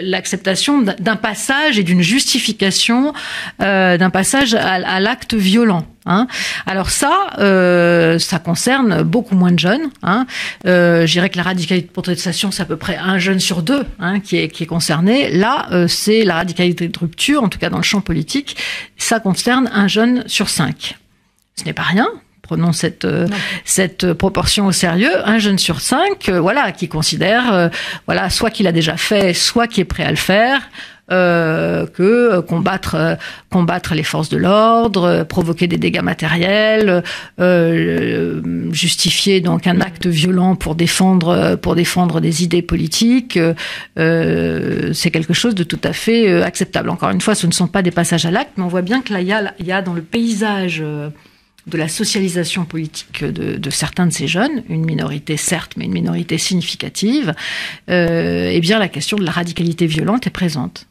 l'acceptation 0.01 0.81
d'un 0.81 1.15
passage 1.15 1.79
et 1.79 1.83
d'une 1.83 2.01
justification 2.01 3.13
euh, 3.61 3.97
d'un 3.97 4.09
passage 4.09 4.53
à, 4.53 4.73
à 4.73 4.99
l'acte 4.99 5.33
violent. 5.33 5.85
Hein. 6.05 6.27
Alors 6.65 6.89
ça, 6.89 7.31
euh, 7.39 8.17
ça 8.17 8.39
concerne 8.39 9.03
beaucoup 9.03 9.35
moins 9.35 9.51
de 9.51 9.59
jeunes. 9.59 9.91
Hein. 10.01 10.25
Euh, 10.65 11.05
je 11.05 11.11
dirais 11.11 11.29
que 11.29 11.37
la 11.37 11.43
radicalité 11.43 11.87
de 11.87 11.91
protestation, 11.91 12.51
c'est 12.51 12.63
à 12.63 12.65
peu 12.65 12.77
près 12.77 12.97
un 12.97 13.19
jeune 13.19 13.39
sur 13.39 13.61
deux 13.61 13.85
hein, 13.99 14.19
qui, 14.19 14.37
est, 14.37 14.47
qui 14.47 14.63
est 14.63 14.67
concerné. 14.67 15.29
Là, 15.29 15.67
euh, 15.71 15.87
c'est 15.87 16.23
la 16.23 16.35
radicalité 16.35 16.87
de 16.87 16.97
rupture, 16.97 17.43
en 17.43 17.49
tout 17.49 17.59
cas 17.59 17.69
dans 17.69 17.77
le 17.77 17.83
champ 17.83 18.01
politique, 18.01 18.57
ça 18.97 19.19
concerne 19.19 19.69
un 19.73 19.87
jeune 19.87 20.23
sur 20.27 20.49
cinq. 20.49 20.97
Ce 21.55 21.65
n'est 21.65 21.73
pas 21.73 21.83
rien, 21.83 22.07
prenons 22.51 22.73
cette 22.73 23.05
euh, 23.05 23.27
cette 23.63 24.11
proportion 24.11 24.65
au 24.65 24.73
sérieux, 24.73 25.15
un 25.25 25.39
jeune 25.39 25.57
sur 25.57 25.79
cinq, 25.79 26.27
euh, 26.27 26.41
voilà, 26.41 26.73
qui 26.73 26.89
considère, 26.89 27.53
euh, 27.53 27.69
voilà, 28.07 28.29
soit 28.29 28.49
qu'il 28.49 28.67
a 28.67 28.73
déjà 28.73 28.97
fait, 28.97 29.33
soit 29.33 29.67
qui 29.67 29.79
est 29.79 29.85
prêt 29.85 30.03
à 30.03 30.11
le 30.11 30.17
faire. 30.17 30.59
Euh, 31.11 31.87
que 31.87 32.39
combattre 32.39 33.17
combattre 33.49 33.95
les 33.95 34.03
forces 34.03 34.29
de 34.29 34.37
l'ordre, 34.37 35.23
provoquer 35.23 35.67
des 35.67 35.77
dégâts 35.77 36.01
matériels, 36.01 37.03
justifier 38.71 39.41
donc 39.41 39.67
un 39.67 39.81
acte 39.81 40.07
violent 40.07 40.55
pour 40.55 40.75
défendre 40.75 41.57
pour 41.61 41.75
défendre 41.75 42.21
des 42.21 42.43
idées 42.45 42.61
politiques, 42.61 43.37
c'est 43.97 45.11
quelque 45.11 45.33
chose 45.33 45.53
de 45.53 45.63
tout 45.63 45.81
à 45.83 45.91
fait 45.91 46.41
acceptable. 46.43 46.89
Encore 46.89 47.09
une 47.09 47.19
fois, 47.19 47.35
ce 47.35 47.45
ne 47.45 47.51
sont 47.51 47.67
pas 47.67 47.81
des 47.81 47.91
passages 47.91 48.25
à 48.25 48.31
l'acte, 48.31 48.53
mais 48.55 48.63
on 48.63 48.69
voit 48.69 48.81
bien 48.81 49.01
que 49.01 49.11
là 49.11 49.19
il 49.19 49.27
y 49.27 49.33
a, 49.33 49.53
il 49.59 49.65
y 49.65 49.73
a 49.73 49.81
dans 49.81 49.93
le 49.93 50.03
paysage 50.03 50.81
de 51.67 51.77
la 51.77 51.87
socialisation 51.87 52.65
politique 52.65 53.23
de, 53.23 53.57
de, 53.57 53.69
certains 53.69 54.07
de 54.07 54.11
ces 54.11 54.27
jeunes, 54.27 54.63
une 54.69 54.85
minorité 54.85 55.37
certes, 55.37 55.73
mais 55.77 55.85
une 55.85 55.93
minorité 55.93 56.37
significative, 56.37 57.33
euh, 57.89 58.49
eh 58.51 58.59
bien 58.59 58.79
la 58.79 58.87
question 58.87 59.17
de 59.17 59.23
la 59.23 59.31
radicalité 59.31 59.85
violente 59.85 60.27
est 60.27 60.31
présente. 60.31 60.87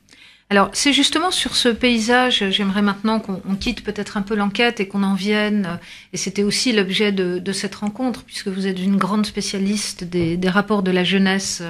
Alors 0.48 0.70
c'est 0.72 0.92
justement 0.92 1.30
sur 1.30 1.54
ce 1.54 1.68
paysage, 1.68 2.44
j'aimerais 2.50 2.82
maintenant 2.82 3.20
qu'on 3.20 3.54
quitte 3.54 3.84
peut-être 3.84 4.16
un 4.16 4.22
peu 4.22 4.34
l'enquête 4.34 4.80
et 4.80 4.88
qu'on 4.88 5.04
en 5.04 5.14
vienne, 5.14 5.78
et 6.12 6.16
c'était 6.16 6.42
aussi 6.42 6.72
l'objet 6.72 7.12
de, 7.12 7.38
de, 7.38 7.52
cette 7.52 7.76
rencontre, 7.76 8.24
puisque 8.24 8.48
vous 8.48 8.66
êtes 8.66 8.80
une 8.80 8.96
grande 8.96 9.26
spécialiste 9.26 10.02
des, 10.02 10.36
des 10.36 10.48
rapports 10.48 10.82
de 10.82 10.90
la 10.90 11.04
jeunesse 11.04 11.62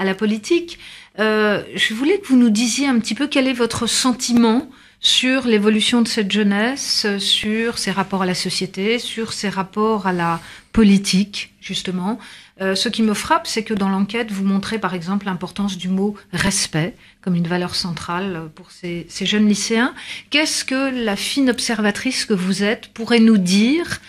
à 0.00 0.04
la 0.04 0.14
politique. 0.14 0.78
Euh, 1.18 1.62
je 1.74 1.92
voulais 1.94 2.18
que 2.18 2.26
vous 2.28 2.36
nous 2.36 2.50
disiez 2.50 2.86
un 2.86 2.98
petit 2.98 3.14
peu 3.14 3.26
quel 3.26 3.46
est 3.46 3.52
votre 3.52 3.86
sentiment 3.86 4.68
sur 5.00 5.46
l'évolution 5.46 6.02
de 6.02 6.08
cette 6.08 6.30
jeunesse, 6.30 7.06
sur 7.18 7.78
ses 7.78 7.90
rapports 7.90 8.22
à 8.22 8.26
la 8.26 8.34
société, 8.34 8.98
sur 8.98 9.32
ses 9.32 9.48
rapports 9.48 10.06
à 10.06 10.12
la 10.12 10.40
politique, 10.72 11.52
justement. 11.60 12.18
Euh, 12.60 12.74
ce 12.74 12.90
qui 12.90 13.02
me 13.02 13.14
frappe, 13.14 13.46
c'est 13.46 13.64
que 13.64 13.72
dans 13.72 13.88
l'enquête, 13.88 14.30
vous 14.30 14.44
montrez 14.44 14.78
par 14.78 14.94
exemple 14.94 15.26
l'importance 15.26 15.78
du 15.78 15.88
mot 15.88 16.14
respect 16.32 16.94
comme 17.22 17.34
une 17.34 17.48
valeur 17.48 17.74
centrale 17.74 18.50
pour 18.54 18.70
ces, 18.70 19.06
ces 19.08 19.24
jeunes 19.24 19.48
lycéens. 19.48 19.94
Qu'est-ce 20.28 20.64
que 20.64 21.04
la 21.04 21.16
fine 21.16 21.48
observatrice 21.48 22.26
que 22.26 22.34
vous 22.34 22.62
êtes 22.62 22.88
pourrait 22.88 23.20
nous 23.20 23.38
dire 23.38 24.00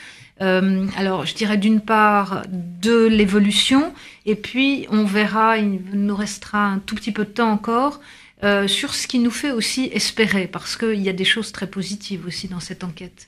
euh, 0.41 0.87
alors, 0.97 1.25
je 1.25 1.35
dirais 1.35 1.57
d'une 1.57 1.81
part 1.81 2.41
de 2.49 3.05
l'évolution, 3.05 3.93
et 4.25 4.35
puis 4.35 4.87
on 4.89 5.03
verra, 5.03 5.57
il 5.57 5.81
nous 5.93 6.15
restera 6.15 6.65
un 6.65 6.79
tout 6.79 6.95
petit 6.95 7.11
peu 7.11 7.25
de 7.25 7.29
temps 7.29 7.51
encore, 7.51 8.01
euh, 8.43 8.67
sur 8.67 8.93
ce 8.93 9.07
qui 9.07 9.19
nous 9.19 9.31
fait 9.31 9.51
aussi 9.51 9.89
espérer, 9.93 10.47
parce 10.47 10.75
qu'il 10.75 11.01
y 11.01 11.09
a 11.09 11.13
des 11.13 11.25
choses 11.25 11.51
très 11.51 11.67
positives 11.67 12.25
aussi 12.25 12.47
dans 12.47 12.59
cette 12.59 12.83
enquête. 12.83 13.27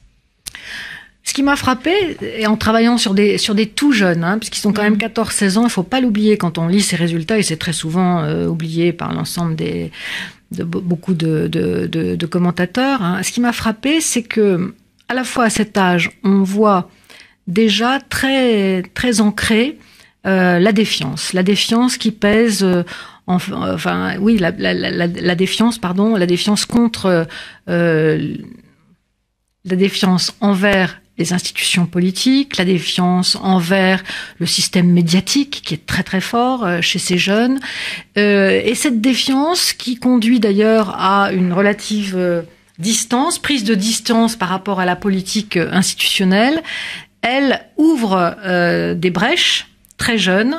Ce 1.24 1.34
qui 1.34 1.43
m'a 1.43 1.55
frappé, 1.55 2.17
et 2.22 2.48
en 2.48 2.58
travaillant 2.58 2.98
sur 2.98 3.13
des, 3.13 3.38
sur 3.38 3.55
des 3.55 3.67
tout 3.67 3.93
jeunes, 3.93 4.24
hein, 4.24 4.38
puisqu'ils 4.38 4.60
sont 4.60 4.74
quand 4.74 4.84
même 4.84 4.98
14-16 4.98 5.53
mmh. 5.53 5.58
ans, 5.58 5.62
il 5.62 5.65
ne 5.65 5.70
faut 5.70 5.84
pas 5.84 6.01
l'oublier 6.01 6.38
quand 6.38 6.58
on 6.58 6.67
lit 6.67 6.82
ces 6.82 6.96
résultats, 6.96 7.38
et 7.38 7.43
c'est 7.43 7.58
très 7.58 7.74
souvent 7.74 8.22
euh, 8.22 8.48
oublié 8.48 8.91
par 8.91 9.13
l'ensemble 9.13 9.55
des, 9.55 9.91
de 10.51 10.63
beaucoup 10.63 11.13
de, 11.13 11.48
de, 11.48 11.88
de, 11.88 12.15
de 12.15 12.25
commentateurs. 12.25 13.01
Hein. 13.01 13.24
Ce 13.24 13.32
qui 13.32 13.39
m'a 13.41 13.53
frappé, 13.53 14.01
c'est 14.01 14.24
que 14.24 14.73
à 15.10 15.13
la 15.13 15.23
fois 15.23 15.45
à 15.45 15.49
cet 15.49 15.78
âge, 15.78 16.12
on 16.23 16.43
voit 16.43 16.89
déjà 17.47 17.99
très, 17.99 18.84
très 18.93 19.21
ancré 19.21 19.78
euh, 20.26 20.60
la 20.60 20.71
défiance, 20.71 21.34
la 21.34 21.43
défiance 21.43 21.97
qui 21.97 22.12
pèse 22.12 22.63
euh, 22.63 22.84
enfin, 23.27 24.17
oui, 24.19 24.38
la, 24.38 25.36
défiance, 25.36 25.77
pardon, 25.79 26.15
la 26.15 26.25
défiance 26.25 26.65
contre, 26.65 27.27
euh, 27.69 28.36
la 29.65 29.75
défiance 29.75 30.36
envers 30.41 30.99
les 31.17 31.31
institutions 31.31 31.86
politiques, 31.86 32.57
la 32.57 32.65
défiance 32.65 33.38
envers 33.41 34.03
le 34.39 34.45
système 34.45 34.91
médiatique 34.91 35.62
qui 35.63 35.75
est 35.75 35.86
très 35.86 36.01
très 36.01 36.21
fort 36.21 36.65
euh, 36.65 36.81
chez 36.81 36.97
ces 36.97 37.17
jeunes, 37.17 37.59
euh, 38.17 38.59
et 38.63 38.73
cette 38.73 38.99
défiance 38.99 39.73
qui 39.73 39.95
conduit 39.95 40.39
d'ailleurs 40.39 40.95
à 40.99 41.31
une 41.31 41.53
relative 41.53 42.15
euh, 42.17 42.41
distance, 42.79 43.38
prise 43.38 43.63
de 43.63 43.75
distance 43.75 44.36
par 44.36 44.49
rapport 44.49 44.79
à 44.79 44.86
la 44.86 44.95
politique 44.95 45.57
institutionnelle, 45.57 46.63
elle 47.21 47.62
ouvre 47.77 48.36
euh, 48.45 48.93
des 48.95 49.09
brèches 49.09 49.67
très 49.97 50.17
jeunes 50.17 50.57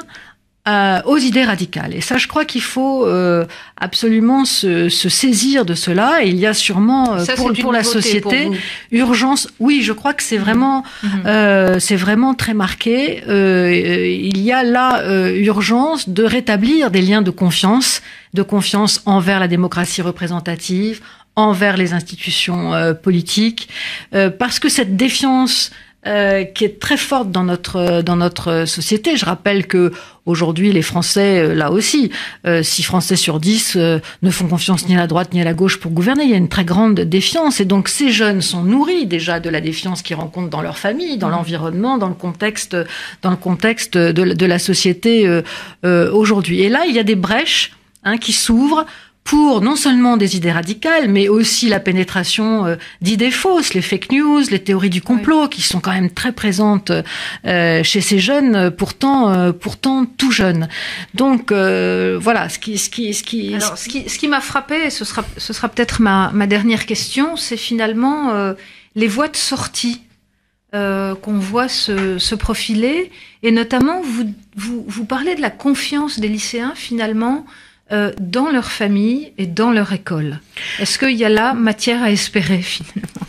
euh, 0.66 1.00
aux 1.04 1.18
idées 1.18 1.44
radicales. 1.44 1.94
Et 1.94 2.00
ça, 2.00 2.16
je 2.16 2.26
crois 2.26 2.44
qu'il 2.46 2.62
faut 2.62 3.04
euh, 3.06 3.44
absolument 3.78 4.44
se, 4.46 4.88
se, 4.88 5.08
saisir 5.10 5.64
de 5.66 5.74
cela. 5.74 6.24
Et 6.24 6.28
il 6.28 6.36
y 6.36 6.46
a 6.46 6.54
sûrement 6.54 7.14
euh, 7.14 7.18
ça, 7.24 7.34
pour, 7.34 7.52
pour 7.52 7.72
la 7.72 7.84
société 7.84 8.44
pour 8.44 8.54
urgence. 8.90 9.48
Oui, 9.60 9.82
je 9.82 9.92
crois 9.92 10.14
que 10.14 10.22
c'est 10.22 10.38
vraiment, 10.38 10.82
Mhm. 11.02 11.10
euh, 11.26 11.78
c'est 11.80 11.96
vraiment 11.96 12.32
très 12.34 12.54
marqué. 12.54 13.22
Euh, 13.28 13.74
il 14.06 14.38
y 14.40 14.52
a 14.52 14.62
là 14.62 15.00
euh, 15.00 15.36
urgence 15.36 16.08
de 16.08 16.22
rétablir 16.24 16.90
des 16.90 17.02
liens 17.02 17.20
de 17.22 17.30
confiance, 17.30 18.00
de 18.32 18.42
confiance 18.42 19.02
envers 19.04 19.40
la 19.40 19.48
démocratie 19.48 20.00
représentative, 20.02 21.00
envers 21.36 21.76
les 21.76 21.92
institutions 21.92 22.72
euh, 22.74 22.94
politiques, 22.94 23.68
euh, 24.14 24.30
parce 24.30 24.58
que 24.60 24.68
cette 24.68 24.96
défiance 24.96 25.72
euh, 26.06 26.44
qui 26.44 26.64
est 26.64 26.80
très 26.80 26.96
forte 26.96 27.30
dans 27.30 27.44
notre 27.44 28.02
dans 28.02 28.16
notre 28.16 28.64
société. 28.66 29.16
Je 29.16 29.24
rappelle 29.24 29.66
que 29.66 29.92
aujourd'hui 30.26 30.72
les 30.72 30.82
Français, 30.82 31.40
euh, 31.40 31.54
là 31.54 31.70
aussi, 31.70 32.10
euh, 32.46 32.62
6 32.62 32.82
Français 32.82 33.16
sur 33.16 33.40
10 33.40 33.76
euh, 33.76 33.98
ne 34.22 34.30
font 34.30 34.46
confiance 34.46 34.88
ni 34.88 34.94
à 34.94 34.98
la 34.98 35.06
droite 35.06 35.32
ni 35.34 35.40
à 35.40 35.44
la 35.44 35.54
gauche 35.54 35.78
pour 35.78 35.90
gouverner. 35.90 36.24
Il 36.24 36.30
y 36.30 36.34
a 36.34 36.38
une 36.38 36.48
très 36.48 36.64
grande 36.64 37.00
défiance 37.00 37.60
et 37.60 37.64
donc 37.64 37.88
ces 37.88 38.10
jeunes 38.10 38.40
sont 38.40 38.62
nourris 38.62 39.06
déjà 39.06 39.40
de 39.40 39.50
la 39.50 39.60
défiance 39.60 40.02
qu'ils 40.02 40.16
rencontrent 40.16 40.50
dans 40.50 40.62
leur 40.62 40.78
famille, 40.78 41.18
dans 41.18 41.28
l'environnement, 41.28 41.98
dans 41.98 42.08
le 42.08 42.14
contexte 42.14 42.76
dans 43.22 43.30
le 43.30 43.36
contexte 43.36 43.96
de, 43.96 44.34
de 44.34 44.46
la 44.46 44.58
société 44.58 45.26
euh, 45.26 45.42
euh, 45.84 46.12
aujourd'hui. 46.12 46.62
Et 46.62 46.68
là, 46.68 46.84
il 46.86 46.94
y 46.94 46.98
a 46.98 47.02
des 47.02 47.16
brèches 47.16 47.72
hein, 48.04 48.18
qui 48.18 48.32
s'ouvrent 48.32 48.86
pour 49.24 49.62
non 49.62 49.74
seulement 49.74 50.16
des 50.16 50.36
idées 50.36 50.52
radicales, 50.52 51.08
mais 51.08 51.28
aussi 51.28 51.68
la 51.68 51.80
pénétration 51.80 52.66
euh, 52.66 52.76
d'idées 53.00 53.30
fausses, 53.30 53.72
les 53.72 53.80
fake 53.80 54.12
news, 54.12 54.42
les 54.50 54.62
théories 54.62 54.90
du 54.90 55.00
complot, 55.00 55.44
oui. 55.44 55.48
qui 55.48 55.62
sont 55.62 55.80
quand 55.80 55.92
même 55.92 56.10
très 56.10 56.32
présentes 56.32 56.92
euh, 57.46 57.82
chez 57.82 58.02
ces 58.02 58.18
jeunes, 58.18 58.54
euh, 58.54 58.70
pourtant, 58.70 59.52
pourtant 59.52 60.04
tout 60.04 60.30
jeunes. 60.30 60.68
Donc 61.14 61.52
euh, 61.52 62.18
voilà, 62.20 62.48
ce 62.48 62.58
qui, 62.58 62.78
ce 62.78 62.90
qui, 62.90 63.14
ce 63.14 63.22
qui, 63.22 63.54
Alors, 63.54 63.78
ce 63.78 63.88
qui, 63.88 64.08
ce 64.08 64.18
qui 64.18 64.28
m'a 64.28 64.40
frappé, 64.40 64.90
ce 64.90 65.04
sera, 65.04 65.24
ce 65.36 65.52
sera 65.52 65.68
peut-être 65.68 66.00
ma, 66.00 66.30
ma 66.32 66.46
dernière 66.46 66.86
question, 66.86 67.36
c'est 67.36 67.56
finalement 67.56 68.32
euh, 68.32 68.54
les 68.94 69.08
voies 69.08 69.28
de 69.28 69.36
sortie 69.36 70.02
euh, 70.74 71.14
qu'on 71.14 71.38
voit 71.38 71.68
se, 71.68 72.18
se, 72.18 72.34
profiler, 72.34 73.10
et 73.42 73.52
notamment 73.52 74.00
vous, 74.02 74.32
vous, 74.56 74.84
vous 74.86 75.04
parlez 75.04 75.34
de 75.34 75.40
la 75.40 75.50
confiance 75.50 76.18
des 76.18 76.28
lycéens 76.28 76.72
finalement 76.74 77.46
euh, 77.92 78.12
dans 78.18 78.50
leur 78.50 78.70
famille 78.70 79.32
et 79.36 79.46
dans 79.46 79.70
leur 79.70 79.92
école. 79.92 80.40
Est-ce 80.78 80.98
qu'il 80.98 81.16
y 81.16 81.24
a 81.24 81.28
là 81.28 81.52
matière 81.54 82.02
à 82.02 82.10
espérer 82.10 82.62
finalement? 82.62 83.26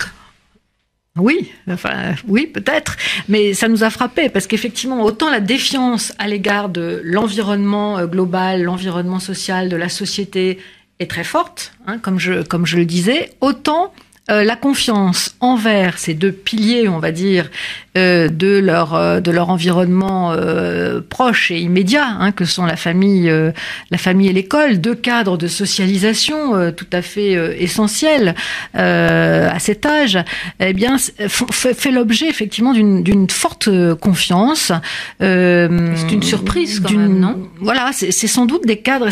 Oui, 1.18 1.50
enfin 1.70 2.15
oui, 2.28 2.46
peut-être, 2.46 2.98
mais 3.30 3.54
ça 3.54 3.70
nous 3.70 3.86
a 3.86 3.89
frappé 3.89 4.28
parce 4.28 4.48
qu'effectivement, 4.48 5.02
autant 5.04 5.32
la 5.32 5.39
défiance 5.39 6.13
à 6.20 6.28
l'égard 6.28 6.68
de 6.68 7.02
l'environnement 7.06 7.98
euh, 7.98 8.06
global, 8.06 8.63
l'environnement 8.63 9.20
social, 9.20 9.70
de 9.70 9.78
la 9.78 9.88
société 9.88 10.60
est 11.00 11.10
très 11.10 11.24
forte, 11.24 11.74
hein, 11.88 12.00
comme 12.00 12.20
je 12.20 12.44
comme 12.44 12.65
je 12.65 12.76
le 12.76 12.86
disais, 12.86 13.32
autant 13.39 13.94
euh, 14.32 14.44
la 14.44 14.56
confiance 14.56 15.36
envers 15.40 16.00
ces 16.00 16.16
deux 16.16 16.32
piliers, 16.32 16.90
on 16.90 16.98
va 16.98 17.12
dire, 17.12 17.52
euh, 17.96 18.28
de 18.28 18.58
leur 18.58 18.96
euh, 18.96 19.20
de 19.20 19.30
leur 19.30 19.52
environnement 19.52 20.32
euh, 20.32 21.00
proche 21.08 21.52
et 21.52 21.60
immédiat, 21.60 22.08
hein, 22.20 22.32
que 22.32 22.44
sont 22.44 22.66
la 22.66 22.76
famille, 22.76 23.30
euh, 23.30 23.52
la 23.92 24.00
famille 24.00 24.28
et 24.28 24.34
l'école, 24.34 24.82
deux 24.82 24.96
cadres 24.96 25.38
de 25.38 25.48
socialisation 25.48 26.56
euh, 26.56 26.72
tout 26.72 26.88
à 26.92 27.04
fait 27.04 27.36
euh, 27.36 27.54
essentiels 27.60 28.34
à 28.74 29.60
cet 29.60 29.86
âge, 29.86 30.18
eh 30.60 30.74
bien, 30.74 30.98
fait, 30.98 31.74
fait 31.74 31.92
l'objet 31.92 32.28
effectivement 32.28 32.74
d'une 32.74 33.04
d'une 33.04 33.30
forte 33.30 33.70
confiance. 33.96 34.72
c'est 35.20 36.12
une 36.12 36.24
surprise 36.24 36.80
quand 36.80 36.94
même, 36.94 37.20
non? 37.20 37.48
Voilà, 37.60 37.92
c'est 37.94 38.12
sans 38.12 38.46
doute 38.46 38.66
des 38.66 38.78
cadres. 38.78 39.10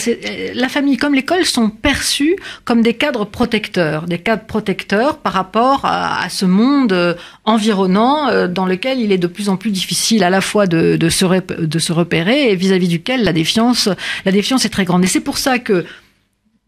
La 0.55 0.69
famille 0.69 0.97
comme 0.97 1.13
l'école 1.13 1.45
sont 1.45 1.69
perçus 1.69 2.35
comme 2.65 2.81
des 2.81 2.95
cadres 2.95 3.25
protecteurs, 3.25 4.05
des 4.07 4.17
cadres 4.17 4.45
protecteurs 4.45 5.02
par 5.11 5.33
rapport 5.33 5.81
à, 5.83 6.27
ce 6.29 6.45
monde 6.45 7.17
environnant 7.45 8.47
dans 8.47 8.65
le 8.65 8.73
lequel 8.73 8.99
il 8.99 9.11
est 9.11 9.17
de 9.17 9.27
plus 9.27 9.49
en 9.49 9.57
plus 9.57 9.71
difficile 9.71 10.23
à 10.23 10.29
la 10.29 10.41
fois 10.41 10.65
de, 10.65 10.97
se, 11.09 11.61
de 11.61 11.79
se 11.79 11.93
repérer 11.93 12.51
et 12.51 12.55
vis-à-vis 12.55 12.87
-vis 12.87 12.89
duquel 12.89 13.23
la 13.23 13.33
défiance, 13.33 13.87
est 14.25 14.69
très 14.69 14.85
grande. 14.85 15.03
Et 15.03 15.07
c'est 15.07 15.19
pour 15.19 15.37
ça 15.37 15.59
que 15.59 15.85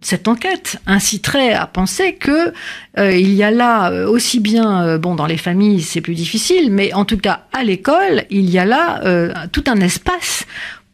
cette 0.02 0.28
enquête 0.28 0.78
inciterait 0.86 1.54
à 1.54 1.66
penser 1.66 2.14
que 2.14 2.54
euh, 3.00 3.16
il 3.16 3.34
y 3.34 3.44
a 3.44 3.50
là 3.50 3.92
euh, 3.92 4.08
aussi 4.08 4.40
bien 4.40 4.84
euh, 4.84 4.98
bon 5.00 5.16
dans 5.16 5.26
les 5.26 5.38
familles 5.38 5.82
c'est 5.82 6.02
plus 6.02 6.14
difficile 6.14 6.72
mais 6.72 6.94
en 6.94 7.06
tout 7.06 7.18
cas 7.18 7.46
à 7.54 7.64
l'école 7.64 8.24
il 8.30 8.48
y 8.50 8.60
a 8.60 8.66
là 8.66 9.02
euh, 9.06 9.34
tout 9.52 9.64
un 9.68 9.80
espace 9.82 10.46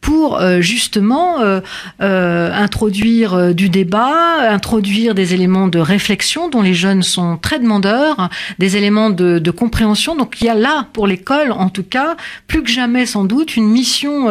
pour 0.02 0.40
euh, 0.40 0.60
justement 0.60 1.40
euh, 1.40 1.60
euh, 2.02 2.52
introduire 2.52 3.54
du 3.54 3.70
débat, 3.70 4.50
introduire 4.50 5.14
des 5.14 5.32
éléments 5.32 5.68
de 5.68 5.78
réflexion 5.78 6.50
dont 6.50 6.60
les 6.60 6.74
jeunes 6.74 7.02
sont 7.02 7.38
très 7.38 7.58
demandeurs, 7.58 8.28
des 8.58 8.76
éléments 8.76 9.08
de, 9.08 9.38
de 9.38 9.50
compréhension. 9.50 10.14
Donc 10.14 10.40
il 10.40 10.44
y 10.44 10.50
a 10.50 10.54
là 10.54 10.88
pour 10.92 11.06
l'école, 11.06 11.52
en 11.52 11.70
tout 11.70 11.84
cas, 11.84 12.16
plus 12.48 12.62
que 12.62 12.68
jamais 12.68 13.06
sans 13.06 13.24
doute, 13.24 13.56
une 13.56 13.68
mission, 13.68 14.28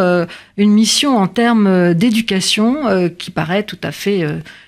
une 0.58 0.72
mission 0.72 1.18
en 1.18 1.28
termes 1.28 1.94
d'éducation 1.94 3.10
qui 3.18 3.32
paraît 3.32 3.64
tout 3.64 3.80
à 3.82 3.92
fait 3.92 4.26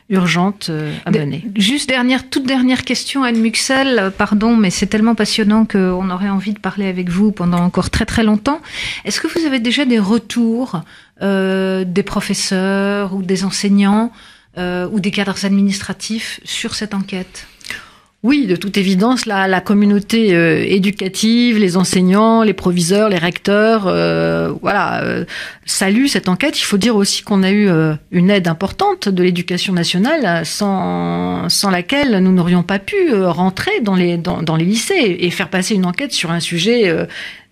urgente 0.09 0.69
à 1.05 1.11
mener. 1.11 1.45
Juste 1.55 1.89
dernière, 1.89 2.29
toute 2.29 2.45
dernière 2.45 2.83
question, 2.83 3.23
Anne 3.23 3.39
Muxel, 3.39 4.11
pardon, 4.17 4.55
mais 4.55 4.69
c'est 4.69 4.87
tellement 4.87 5.15
passionnant 5.15 5.65
qu'on 5.65 6.09
aurait 6.09 6.29
envie 6.29 6.53
de 6.53 6.59
parler 6.59 6.87
avec 6.87 7.09
vous 7.09 7.31
pendant 7.31 7.59
encore 7.59 7.89
très 7.89 8.05
très 8.05 8.23
longtemps. 8.23 8.61
Est-ce 9.05 9.19
que 9.21 9.27
vous 9.27 9.45
avez 9.45 9.59
déjà 9.59 9.85
des 9.85 9.99
retours 9.99 10.81
euh, 11.21 11.85
des 11.85 12.03
professeurs 12.03 13.13
ou 13.13 13.21
des 13.21 13.43
enseignants 13.43 14.11
euh, 14.57 14.89
ou 14.91 14.99
des 14.99 15.11
cadres 15.11 15.45
administratifs 15.45 16.39
sur 16.43 16.75
cette 16.75 16.93
enquête? 16.93 17.47
Oui, 18.23 18.47
de 18.47 18.55
toute 18.55 18.77
évidence, 18.77 19.25
la, 19.25 19.49
la 19.49 19.59
communauté 19.59 20.33
euh, 20.33 20.63
éducative, 20.65 21.57
les 21.57 21.75
enseignants, 21.75 22.41
les 22.41 22.53
proviseurs, 22.53 23.09
les 23.09 23.17
recteurs, 23.17 23.83
euh, 23.87 24.53
voilà, 24.61 25.03
euh, 25.03 25.25
saluent 25.65 26.07
cette 26.07 26.29
enquête. 26.29 26.57
Il 26.57 26.63
faut 26.63 26.77
dire 26.77 26.95
aussi 26.95 27.23
qu'on 27.23 27.43
a 27.43 27.51
eu 27.51 27.67
euh, 27.67 27.95
une 28.11 28.29
aide 28.29 28.47
importante 28.47 29.09
de 29.09 29.23
l'éducation 29.23 29.73
nationale, 29.73 30.45
sans, 30.45 31.49
laquelle 31.69 32.19
nous 32.19 32.31
n'aurions 32.31 32.63
pas 32.63 32.79
pu 32.79 33.13
rentrer 33.13 33.81
dans 33.81 33.95
les, 33.95 34.17
lycées 34.57 35.17
et 35.19 35.29
faire 35.29 35.49
passer 35.49 35.75
une 35.75 35.85
enquête 35.85 36.13
sur 36.13 36.31
un 36.31 36.39
sujet 36.39 36.95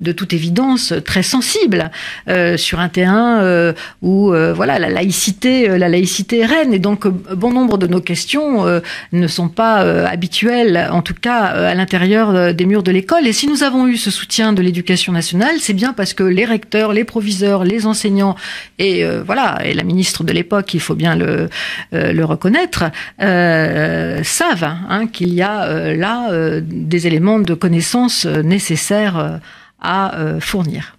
de 0.01 0.11
toute 0.11 0.33
évidence 0.33 0.93
très 1.05 1.23
sensible 1.23 1.91
euh, 2.27 2.57
sur 2.57 2.79
un 2.79 2.89
terrain 2.89 3.41
euh, 3.41 3.73
où 4.01 4.33
euh, 4.33 4.51
voilà 4.53 4.79
la 4.79 4.89
laïcité 4.89 5.67
la 5.77 5.87
laïcité 5.87 6.39
est 6.39 6.45
reine. 6.45 6.73
Et 6.73 6.79
donc 6.79 7.07
bon 7.07 7.51
nombre 7.51 7.77
de 7.77 7.87
nos 7.87 8.01
questions 8.01 8.65
ne 9.11 9.27
sont 9.27 9.49
pas 9.49 9.79
habituelles 10.07 10.89
en 10.91 11.01
tout 11.01 11.13
cas 11.13 11.43
à 11.43 11.73
l'intérieur 11.75 12.53
des 12.53 12.65
murs 12.65 12.83
de 12.83 12.91
l'école. 12.91 13.27
Et 13.27 13.33
si 13.33 13.47
nous 13.47 13.63
avons 13.63 13.87
eu 13.87 13.97
ce 13.97 14.09
soutien 14.09 14.53
de 14.53 14.61
l'éducation 14.61 15.13
nationale 15.13 15.55
c'est 15.59 15.73
bien 15.73 15.93
parce 15.93 16.13
que 16.13 16.23
les 16.23 16.45
recteurs 16.45 16.93
les 16.93 17.03
proviseurs 17.03 17.63
les 17.63 17.85
enseignants 17.85 18.35
et 18.79 19.05
voilà 19.25 19.59
et 19.63 19.73
la 19.73 19.83
ministre 19.83 20.23
de 20.23 20.31
l'époque 20.31 20.73
il 20.73 20.79
faut 20.79 20.95
bien 20.95 21.15
le 21.15 21.49
le 21.91 22.23
reconnaître 22.23 22.85
savent 23.19 24.75
hein, 24.89 25.07
qu'il 25.07 25.33
y 25.33 25.41
a 25.41 25.93
là 25.93 26.29
des 26.61 27.07
éléments 27.07 27.39
de 27.39 27.53
connaissance 27.53 28.25
nécessaires 28.25 29.39
à 29.81 30.17
euh, 30.17 30.39
fournir. 30.39 30.95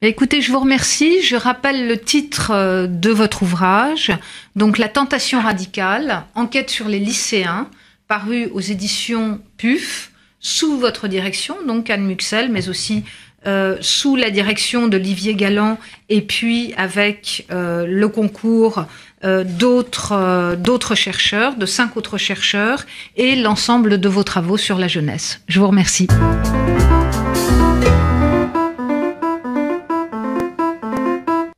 Écoutez, 0.00 0.42
je 0.42 0.52
vous 0.52 0.60
remercie. 0.60 1.22
Je 1.22 1.34
rappelle 1.34 1.88
le 1.88 1.98
titre 1.98 2.52
euh, 2.52 2.86
de 2.86 3.10
votre 3.10 3.42
ouvrage, 3.42 4.12
donc 4.54 4.78
La 4.78 4.88
tentation 4.88 5.40
radicale, 5.40 6.22
enquête 6.34 6.70
sur 6.70 6.88
les 6.88 7.00
lycéens, 7.00 7.68
paru 8.06 8.48
aux 8.52 8.60
éditions 8.60 9.40
PUF, 9.56 10.12
sous 10.40 10.78
votre 10.78 11.08
direction, 11.08 11.56
donc 11.66 11.90
Anne 11.90 12.06
Muxel, 12.06 12.48
mais 12.48 12.68
aussi 12.68 13.02
euh, 13.46 13.76
sous 13.80 14.14
la 14.14 14.30
direction 14.30 14.86
d'Olivier 14.86 15.34
Galland, 15.34 15.78
et 16.08 16.20
puis 16.20 16.74
avec 16.76 17.46
le 17.50 18.06
concours 18.06 18.84
d'autres 19.24 20.94
chercheurs, 20.94 21.56
de 21.56 21.66
cinq 21.66 21.96
autres 21.96 22.18
chercheurs, 22.18 22.86
et 23.16 23.34
l'ensemble 23.34 23.98
de 23.98 24.08
vos 24.08 24.22
travaux 24.22 24.56
sur 24.56 24.78
la 24.78 24.86
jeunesse. 24.86 25.40
Je 25.48 25.58
vous 25.58 25.66
remercie. 25.66 26.06